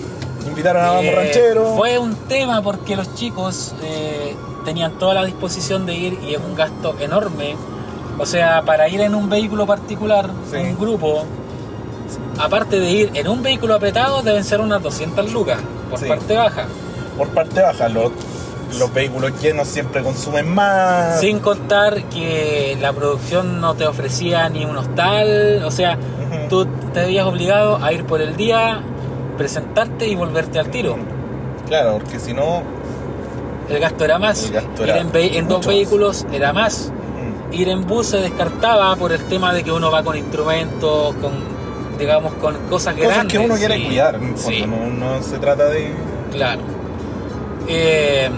[0.45, 1.73] Invitaron a Vamos Eh, Ranchero.
[1.77, 4.35] Fue un tema porque los chicos eh,
[4.65, 7.55] tenían toda la disposición de ir y es un gasto enorme.
[8.19, 10.57] O sea, para ir en un vehículo particular, Sí.
[10.57, 11.23] un grupo,
[12.37, 15.59] aparte de ir en un vehículo apretado, deben ser unas 200 lucas
[15.89, 16.05] por Sí.
[16.09, 16.65] parte baja.
[17.17, 18.11] Por parte baja, los,
[18.77, 21.21] los vehículos llenos siempre consumen más.
[21.21, 25.97] Sin contar que la producción no te ofrecía ni un hostal, o sea.
[26.49, 28.79] Tú te veías obligado a ir por el día,
[29.37, 30.95] presentarte y volverte al tiro.
[31.67, 32.61] Claro, porque si no.
[33.69, 34.51] El gasto era más.
[34.51, 36.91] Gasto ir era en, ve- en dos vehículos era más.
[37.49, 41.15] mm, Ir en bus se descartaba por el tema de que uno va con instrumentos,
[41.15, 41.31] con
[41.97, 43.31] digamos con cosas Cosas grandes.
[43.39, 44.65] que uno quiere sí, cuidar, en el sí.
[44.65, 45.91] no se trata de.
[46.31, 46.61] Claro.
[47.67, 48.29] Eh,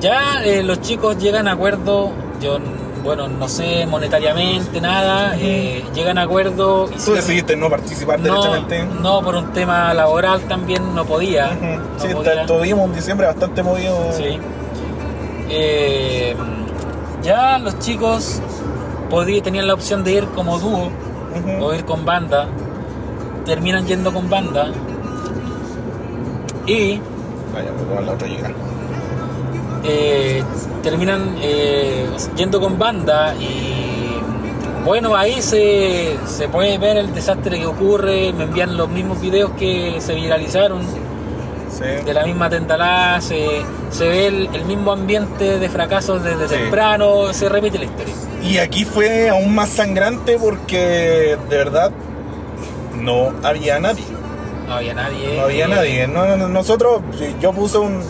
[0.00, 2.58] ya eh, los chicos llegan a acuerdo, yo
[3.06, 8.24] bueno, no sé monetariamente nada, eh, llegan a acuerdo y Tú decidiste no participar no,
[8.34, 8.84] derechamente.
[9.00, 11.46] no, por un tema laboral también no podía.
[11.56, 11.64] Ujú.
[11.66, 12.44] no sí, podía.
[12.46, 13.96] tuvimos un diciembre bastante movido.
[14.12, 14.38] Sí.
[15.48, 16.34] Eh,
[17.22, 18.40] ya los chicos
[19.10, 20.90] podí- tenían la opción de ir como dúo
[21.60, 22.48] o ir con banda.
[23.44, 24.68] Terminan yendo con banda.
[26.66, 27.00] Y
[27.54, 28.50] Vaya, pues, la otra llega.
[29.86, 30.42] Eh,
[30.82, 32.06] terminan eh,
[32.36, 34.18] yendo con banda y
[34.84, 39.50] bueno, ahí se, se puede ver el desastre que ocurre, me envían los mismos videos
[39.58, 40.82] que se viralizaron
[41.68, 41.82] Sí.
[42.06, 43.60] de la misma tentalá, se,
[43.90, 46.54] se ve el, el mismo ambiente de fracasos desde Sí.
[46.54, 48.14] temprano, se repite la historia.
[48.42, 51.90] Y aquí fue aún más sangrante porque de verdad
[52.94, 54.04] no había nadie.
[54.66, 55.36] No había nadie.
[55.36, 56.08] No había nadie.
[56.08, 57.02] No, no, no, nosotros,
[57.42, 58.00] yo puse un.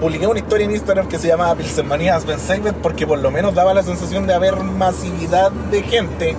[0.00, 3.74] Publiqué una historia en Instagram que se llamaba Pilsenmanía Saved porque por lo menos daba
[3.74, 6.36] la sensación de haber masividad de gente.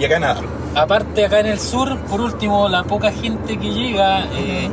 [0.00, 0.40] Y acá nada.
[0.74, 4.68] Aparte acá en el sur, por último, la poca gente que llega, eh,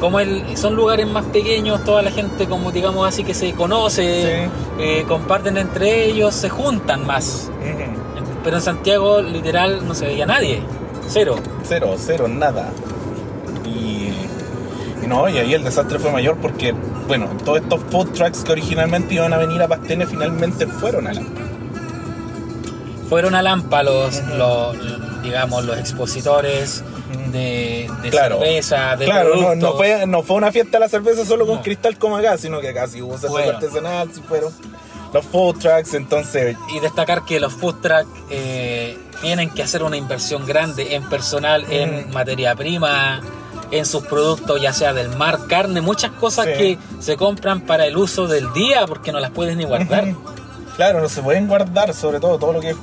[0.00, 4.48] como el, son lugares más pequeños, toda la gente como digamos así que se conoce,
[4.78, 7.50] eh, comparten entre ellos, se juntan más.
[7.60, 8.32] Ujú.
[8.44, 10.62] Pero en Santiago literal no se veía nadie,
[11.08, 11.36] cero.
[11.64, 12.70] Cero, cero, nada.
[13.64, 14.11] Y,
[15.02, 16.72] y no, y ahí el desastre fue mayor porque,
[17.08, 21.12] bueno, todos estos food trucks que originalmente iban a venir a Pastene finalmente fueron a
[21.14, 21.22] la.
[23.08, 24.22] Fueron a Lampa los,
[25.22, 26.82] digamos, los expositores
[27.30, 28.38] de, de Claro.
[28.38, 31.56] cerveza, de Claro, no, no fue, no fue una fiesta de la cerveza solo con
[31.56, 31.62] No.
[31.62, 33.54] cristal como acá, sino que acá sí hubo cerveza Fueron.
[33.56, 34.52] artesanal, sí fueron
[35.12, 39.98] los food trucks, entonces Y destacar que los food truck eh, tienen que hacer una
[39.98, 43.20] inversión grande en personal, en materia prima,
[43.72, 46.52] en sus productos, ya sea del mar, carne, muchas cosas Sí.
[46.52, 50.14] que se compran para el uso del día porque no las puedes ni guardar.
[50.76, 52.76] Claro, no se pueden guardar, sobre todo todo lo que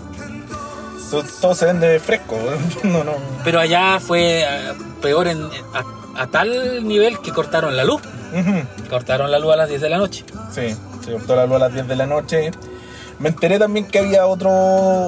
[1.41, 2.37] todo se vende fresco.
[2.83, 3.13] No, no.
[3.43, 4.47] Pero allá fue eh,
[5.01, 8.01] peor en, a, a tal nivel que cortaron la luz.
[8.89, 10.23] Cortaron la luz a las 10 de la noche.
[10.51, 12.51] Sí, se cortó la luz a las 10 de la noche.
[13.17, 14.49] Me enteré también que había otro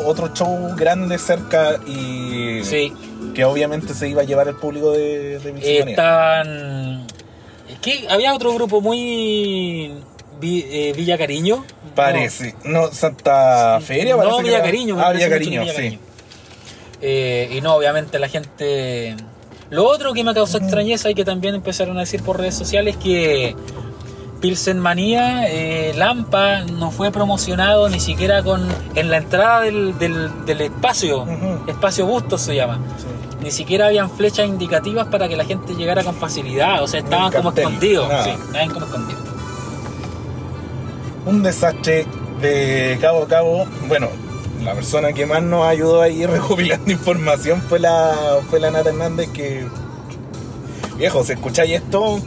[0.05, 2.93] otro show grande cerca y Sí,
[3.33, 7.05] que obviamente se iba a llevar el público de, de estaban...
[7.69, 9.93] Es que había otro grupo muy...
[10.39, 11.63] Vi- eh, Villa Cariño.
[11.95, 12.55] Parece.
[12.63, 14.65] No, Santa Feria parece No, Villa era.
[14.65, 14.97] Cariño.
[14.99, 15.77] Ah, Villa Cariño, Villa sí.
[15.77, 15.99] Cariño.
[17.01, 19.15] Eh, y no, obviamente la gente...
[19.69, 22.97] Lo otro que me causó extrañeza y que también empezaron a decir por redes sociales
[22.97, 23.55] que
[24.41, 30.45] Pilsen Manía, eh, Lampa, no fue promocionado ni siquiera con en la entrada del, del-
[30.45, 31.25] del espacio,
[31.67, 32.79] espacio Bustos se llama.
[32.97, 33.05] Sí.
[33.41, 37.31] Ni siquiera habían flechas indicativas para que la gente llegara con facilidad, o sea, estaban
[37.31, 38.07] como escondidos.
[38.07, 38.23] nada.
[38.23, 39.21] Sí, estaban como escondidos.
[41.25, 42.05] Un desastre
[42.39, 43.65] de cabo a cabo.
[43.87, 44.09] Bueno,
[44.63, 49.29] la persona que más nos ayudó ahí recopilando información fue la, fue la Nata Hernández
[49.29, 49.65] que...
[50.97, 52.19] Viejo, si escucháis esto...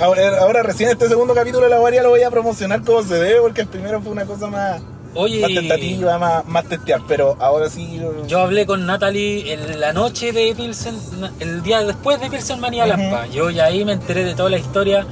[0.00, 3.14] Ahora, ahora recién este segundo capítulo de la guardia lo voy a promocionar como se
[3.14, 4.82] debe porque el primero fue una cosa más,
[5.14, 8.00] Oye, más tentativa, más, más testear, pero ahora sí...
[8.26, 10.94] Yo hablé con Natalie en la noche de Pilsen,
[11.40, 12.96] el día después de Pilsen Manía Ujú.
[12.96, 13.26] Lampa.
[13.28, 15.06] Yo ya ahí me enteré de toda la historia.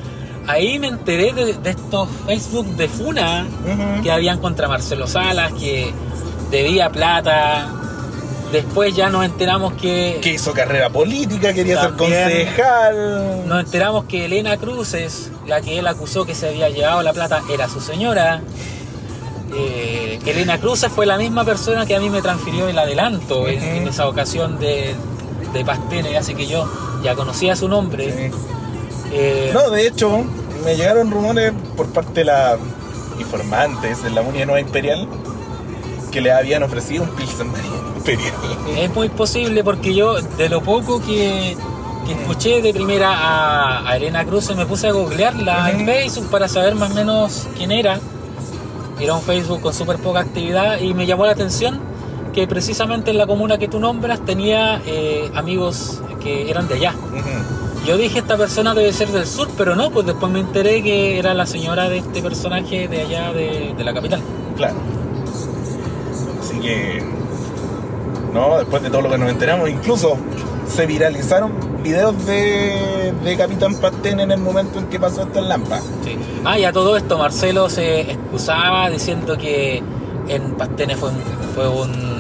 [0.49, 4.03] Ahí me enteré de, de estos Facebook de Funa Ujú.
[4.03, 5.93] que habían contra Marcelo Salas, que
[6.51, 7.69] debía plata.
[8.51, 13.47] Después ya nos enteramos que, que hizo carrera política, quería ser concejal.
[13.49, 17.41] nos enteramos que Elena Cruces, la que él acusó que se había llevado la plata,
[17.51, 18.43] era su señora.
[19.55, 23.49] Eh, que Elena Cruces fue la misma persona que a mí me transfirió el adelanto
[23.49, 24.95] en, esa ocasión de,
[25.53, 26.71] de Pastene, así que yo
[27.03, 28.31] ya conocía su nombre.
[28.31, 28.37] Sí.
[29.13, 30.25] Eh, No, de hecho,
[30.65, 32.57] me llegaron rumores por parte de la
[33.19, 35.07] informantes de la Unión Nueva Imperial
[36.11, 37.53] que le habían ofrecido un Pilsen
[37.97, 38.35] Imperial.
[38.77, 41.57] Es muy posible porque yo, de lo poco que,
[42.07, 45.87] que escuché de primera a, Elena Cruz me puse a googlearla en.
[45.87, 47.99] Facebook para saber más o menos quién era.
[49.03, 51.81] Era un Facebook con súper poca actividad y me llamó la atención
[52.33, 56.95] que precisamente en la comuna que tú nombras tenía eh, amigos que eran de allá.
[57.85, 61.19] Yo dije, esta persona debe ser del sur, pero no, pues después me enteré que
[61.19, 64.21] era la señora de este personaje de allá de, de la capital.
[64.57, 64.77] Claro.
[66.41, 67.03] Así que.
[68.33, 70.17] No, después de todo lo que nos enteramos, incluso
[70.75, 71.53] se viralizaron
[71.83, 75.81] videos de, de Capitán Pastén en el momento en que pasó esto en Lampa.
[76.05, 76.17] Sí.
[76.45, 79.83] Ah, y a todo esto Marcelo se excusaba diciendo que
[80.29, 81.17] en Pastene fue un,
[81.55, 82.13] fue un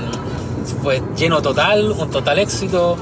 [0.82, 2.96] fue lleno total, un total éxito,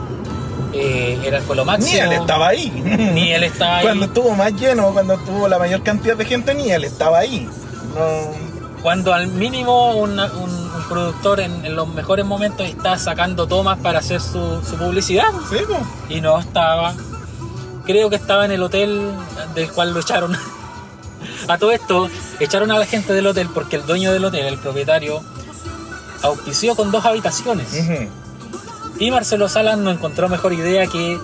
[0.72, 2.02] eh, era fue lo Ni máximo.
[2.04, 2.70] él estaba ahí.
[3.14, 3.82] Ni él estaba ahí.
[3.84, 7.48] Cuando estuvo más lleno, cuando estuvo la mayor cantidad de gente, ni él estaba ahí.
[7.94, 8.50] No.
[8.82, 10.59] Cuando al mínimo una- un
[10.90, 15.56] productor en, en los mejores momentos está sacando tomas para hacer su, su publicidad Sí,
[15.66, 15.80] pues.
[16.10, 16.94] y no estaba.
[17.86, 19.10] Creo que estaba en el hotel
[19.54, 20.36] del cual lo echaron.
[21.48, 24.58] A todo esto, echaron a la gente del hotel porque el dueño del hotel, el
[24.58, 25.22] propietario,
[26.22, 27.68] auspició con dos habitaciones.
[27.72, 28.08] Ujú.
[28.98, 31.18] Y Marcelo Salas no encontró mejor idea que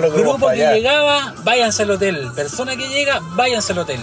[0.00, 0.74] los grupos grupo que allá.
[0.74, 2.28] llegaba, váyanse al hotel.
[2.34, 4.00] Persona que llega, váyanse al hotel.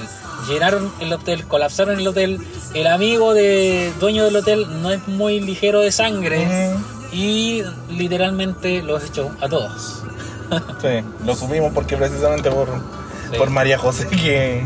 [0.47, 2.39] Llenaron el hotel, colapsaron el hotel.
[2.73, 6.47] El amigo de dueño del hotel no es muy ligero de sangre
[7.11, 10.03] y literalmente los echó a todos.
[10.81, 12.67] Sí, lo subimos porque precisamente por,
[13.31, 13.37] Sí.
[13.37, 14.65] por María José que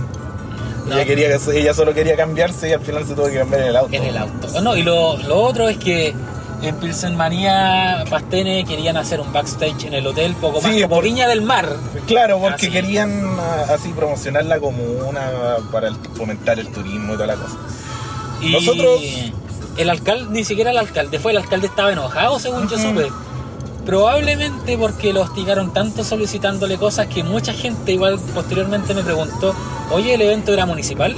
[0.85, 0.95] No.
[0.95, 3.67] ella, quería, que- ella solo quería cambiarse y al final se tuvo que cambiar en
[3.69, 3.93] el auto.
[3.95, 4.47] en el auto.
[4.51, 6.13] Bueno, y lo, lo otro es que
[6.61, 10.95] en Pilsen Manía Pastene querían hacer un backstage en el hotel, poco más Sí, como
[10.95, 11.67] por- Viña del Mar.
[12.07, 12.69] Claro, porque Así.
[12.71, 15.29] querían ah, así promocionar la comuna
[15.71, 17.57] para el- fomentar el turismo y toda la cosa.
[18.43, 19.01] Y Nosotros-
[19.77, 23.07] el alcalde, ni siquiera el alcalde fue, el alcalde estaba enojado según yo supe.
[23.85, 29.53] Probablemente porque lo hostigaron tanto solicitándole cosas que mucha gente igual posteriormente me preguntó,
[29.91, 31.13] oye, el evento era municipal,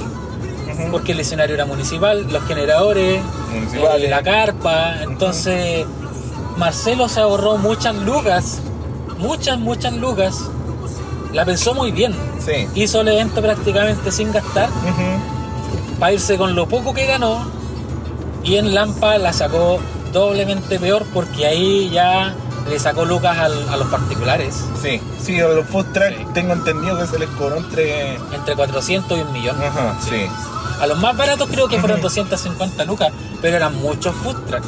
[0.90, 3.20] porque el escenario era municipal, los generadores,
[3.74, 5.86] eh, la carpa, entonces
[6.56, 8.58] Marcelo se ahorró muchas lucas,
[9.18, 10.36] muchas, muchas lucas,
[11.32, 12.14] la pensó muy bien,
[12.44, 12.66] Sí.
[12.74, 14.70] hizo el evento prácticamente sin gastar.
[15.98, 17.46] Para irse con lo poco que ganó
[18.44, 19.78] y en Lampa la sacó
[20.12, 22.34] doblemente peor porque ahí ya
[22.68, 26.26] le sacó lucas al- a los particulares Sí, sí, a los food truck Sí.
[26.34, 28.14] tengo entendido que se les cobró entre.
[28.32, 30.26] entre 400 y un millón Ajá, sí.
[30.80, 32.08] a los más baratos creo que fueron Ujú.
[32.08, 34.62] 250 lucas pero eran muchos food truck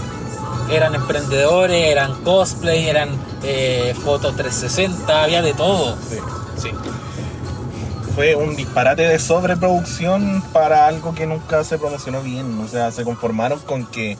[0.71, 3.09] eran emprendedores eran cosplay eran
[3.43, 6.19] eh, fotos 360 había de todo sí.
[6.63, 6.71] sí.
[8.19, 12.59] Fue un disparate de sobreproducción para algo que nunca se promocionó bien.
[12.59, 14.19] O sea, se conformaron con que.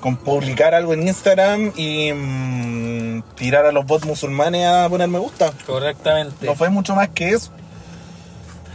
[0.00, 5.20] con publicar algo en Instagram y mm, tirar a los bots musulmanes a poner me
[5.20, 5.52] gusta.
[5.64, 7.52] correctamente No fue mucho más que eso.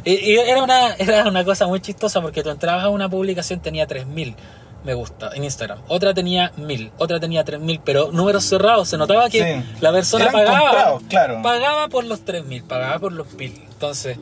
[0.05, 3.59] Y, y era, una, era una cosa muy chistosa porque tú entrabas a una publicación,
[3.59, 4.37] tenía 3000
[4.83, 9.29] me gusta en Instagram, otra tenía 1000, otra tenía 3000, pero números cerrados, se notaba
[9.29, 9.63] que Sí.
[9.81, 11.41] la persona Eran pagaba, claro.
[11.41, 13.53] pagaba por los 3000, pagaba por los 1000.
[13.71, 14.17] Entonces,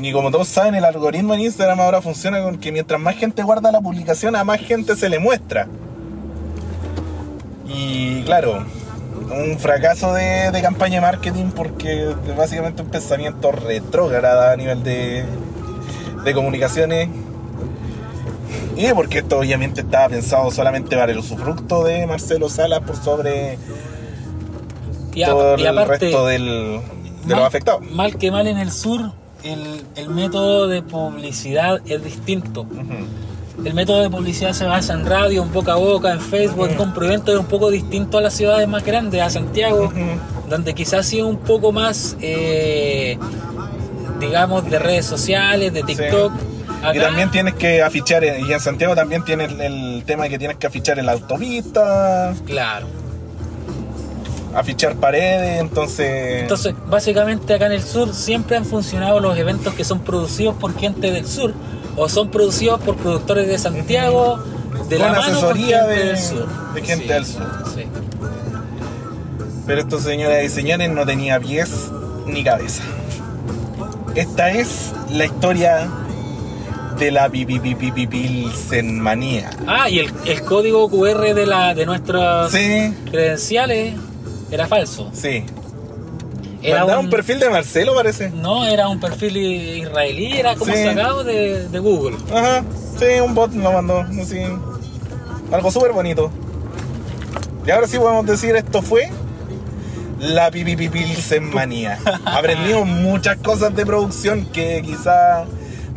[0.00, 3.42] Y como todos saben, el algoritmo en Instagram ahora funciona con que mientras más gente
[3.42, 5.66] guarda la publicación, a más gente se le muestra.
[7.66, 8.64] Y claro,
[9.30, 14.82] un fracaso de, de campaña de marketing porque es básicamente un pensamiento retrógrado a nivel
[14.82, 15.24] de,
[16.24, 17.08] de comunicaciones.
[18.76, 23.58] Y porque esto obviamente estaba pensado solamente para el usufructo de Marcelo Salas por sobre
[25.14, 26.44] y, a- todo y el aparte, resto del,
[27.24, 27.82] de mal, los afectados.
[27.90, 32.66] mal que mal en el sur, el, el método de publicidad es distinto.
[33.64, 37.06] El método de publicidad se basa en radio, en boca a boca, en Facebook, y
[37.08, 39.92] venta, es un poco distinto a las ciudades más grandes, a Santiago.
[40.48, 43.18] Donde quizás sí un poco más, eh,
[44.20, 46.32] digamos, de redes sociales, de TikTok.
[46.82, 50.38] Acá- también tienes que afichar, en- y en Santiago también tienes el, tema de que
[50.38, 52.86] tienes que afichar en la autopista, Claro.
[54.54, 56.42] afichar paredes, entonces...
[56.42, 60.76] Entonces, básicamente acá en el sur siempre han funcionado los eventos que son producidos por
[60.78, 61.52] gente del sur
[61.96, 64.38] o son producidos por productores de Santiago,
[64.88, 66.48] de la Con mano con asesoría gente de- del sur.
[66.74, 67.64] de gente Sí, del sur.
[67.74, 67.82] sí.
[69.66, 71.90] Pero esto, señoras y señores, no tenía pies
[72.26, 72.82] ni cabeza.
[74.14, 75.88] Esta es la historia
[76.98, 79.48] de la Pilsenmanía.
[79.66, 83.94] Ah, y el, el código QR de, la, de nuestras Sí, credenciales
[84.50, 85.08] era falso.
[85.12, 85.44] sí.
[86.60, 87.08] Era un...
[87.08, 88.30] perfil de Marcelo, parece.
[88.30, 90.82] No, era un perfil israelí, era como Sí.
[90.84, 92.16] sacado de, de Google.
[92.34, 92.64] Ajá,
[92.98, 94.40] sí, un bot lo mandó, así.
[95.52, 96.32] Algo súper bonito.
[97.64, 99.08] Y ahora sí podemos decir, esto fue
[100.18, 102.00] la Pipi Pilsen manía.
[102.24, 105.44] Aprendimos muchas cosas de producción que quizá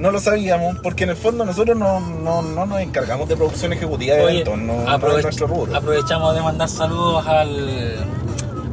[0.02, 3.72] no lo sabíamos, porque en el fondo nosotros no, no, no nos encargamos de producción
[3.74, 5.76] ejecutiva de Oye, eventos, no, no es nuestro rubro.
[5.76, 7.96] aprovechamos de mandar saludos al,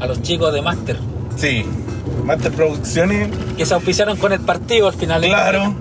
[0.00, 0.98] a los chicos de Master
[1.36, 1.64] Sí,
[2.24, 5.20] Master Producciones, que se auspiciaron con el partido al final.
[5.22, 5.74] claro.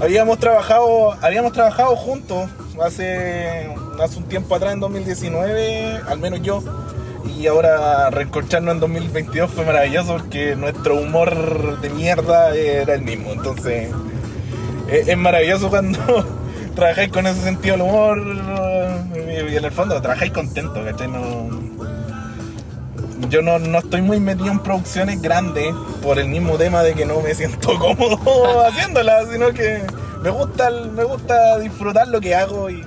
[0.00, 2.48] Habíamos trabajado, habíamos trabajado juntos
[2.82, 3.68] hace,
[4.02, 6.62] hace un tiempo atrás, en 2019, al menos yo.
[7.38, 13.30] Y ahora reenconcharnos en 2022 fue maravilloso porque nuestro humor de mierda era el mismo.
[13.32, 13.90] Entonces,
[14.88, 15.98] es, es maravilloso cuando
[16.74, 18.22] trabajáis con ese sentido del humor
[19.14, 21.08] y en el fondo trabajáis contento, ¿cachai?
[21.08, 21.48] No,
[23.28, 27.06] yo no, no estoy muy metido en producciones grandes por el mismo tema de que
[27.06, 29.82] no me siento cómodo haciéndolas, sino que
[30.22, 32.84] me gusta, me gusta disfrutar lo que hago y,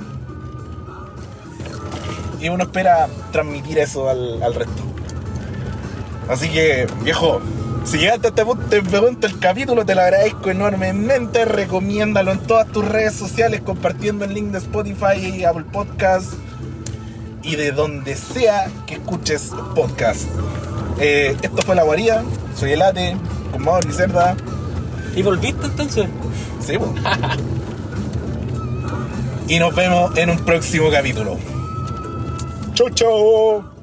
[2.40, 4.84] y uno espera transmitir eso al, al resto.
[6.30, 7.40] Así que, viejo,
[7.86, 11.46] si llegaste a este punto te pregunto el capítulo, te lo agradezco enormemente.
[11.46, 16.34] Recomiéndalo en todas tus redes sociales, compartiendo el link de Spotify, Apple Podcast
[17.44, 20.28] y de donde sea que escuches podcast.
[21.00, 22.24] Eh, esto fue La Guarida,
[22.56, 23.16] soy el Ate,
[23.52, 24.36] con Mauro y Cerda.
[25.16, 26.08] ¿Y volviste entonces?
[26.60, 26.94] Sí, po.
[29.48, 31.38] y nos vemos en un próximo capítulo.
[32.74, 33.75] Chau, chau.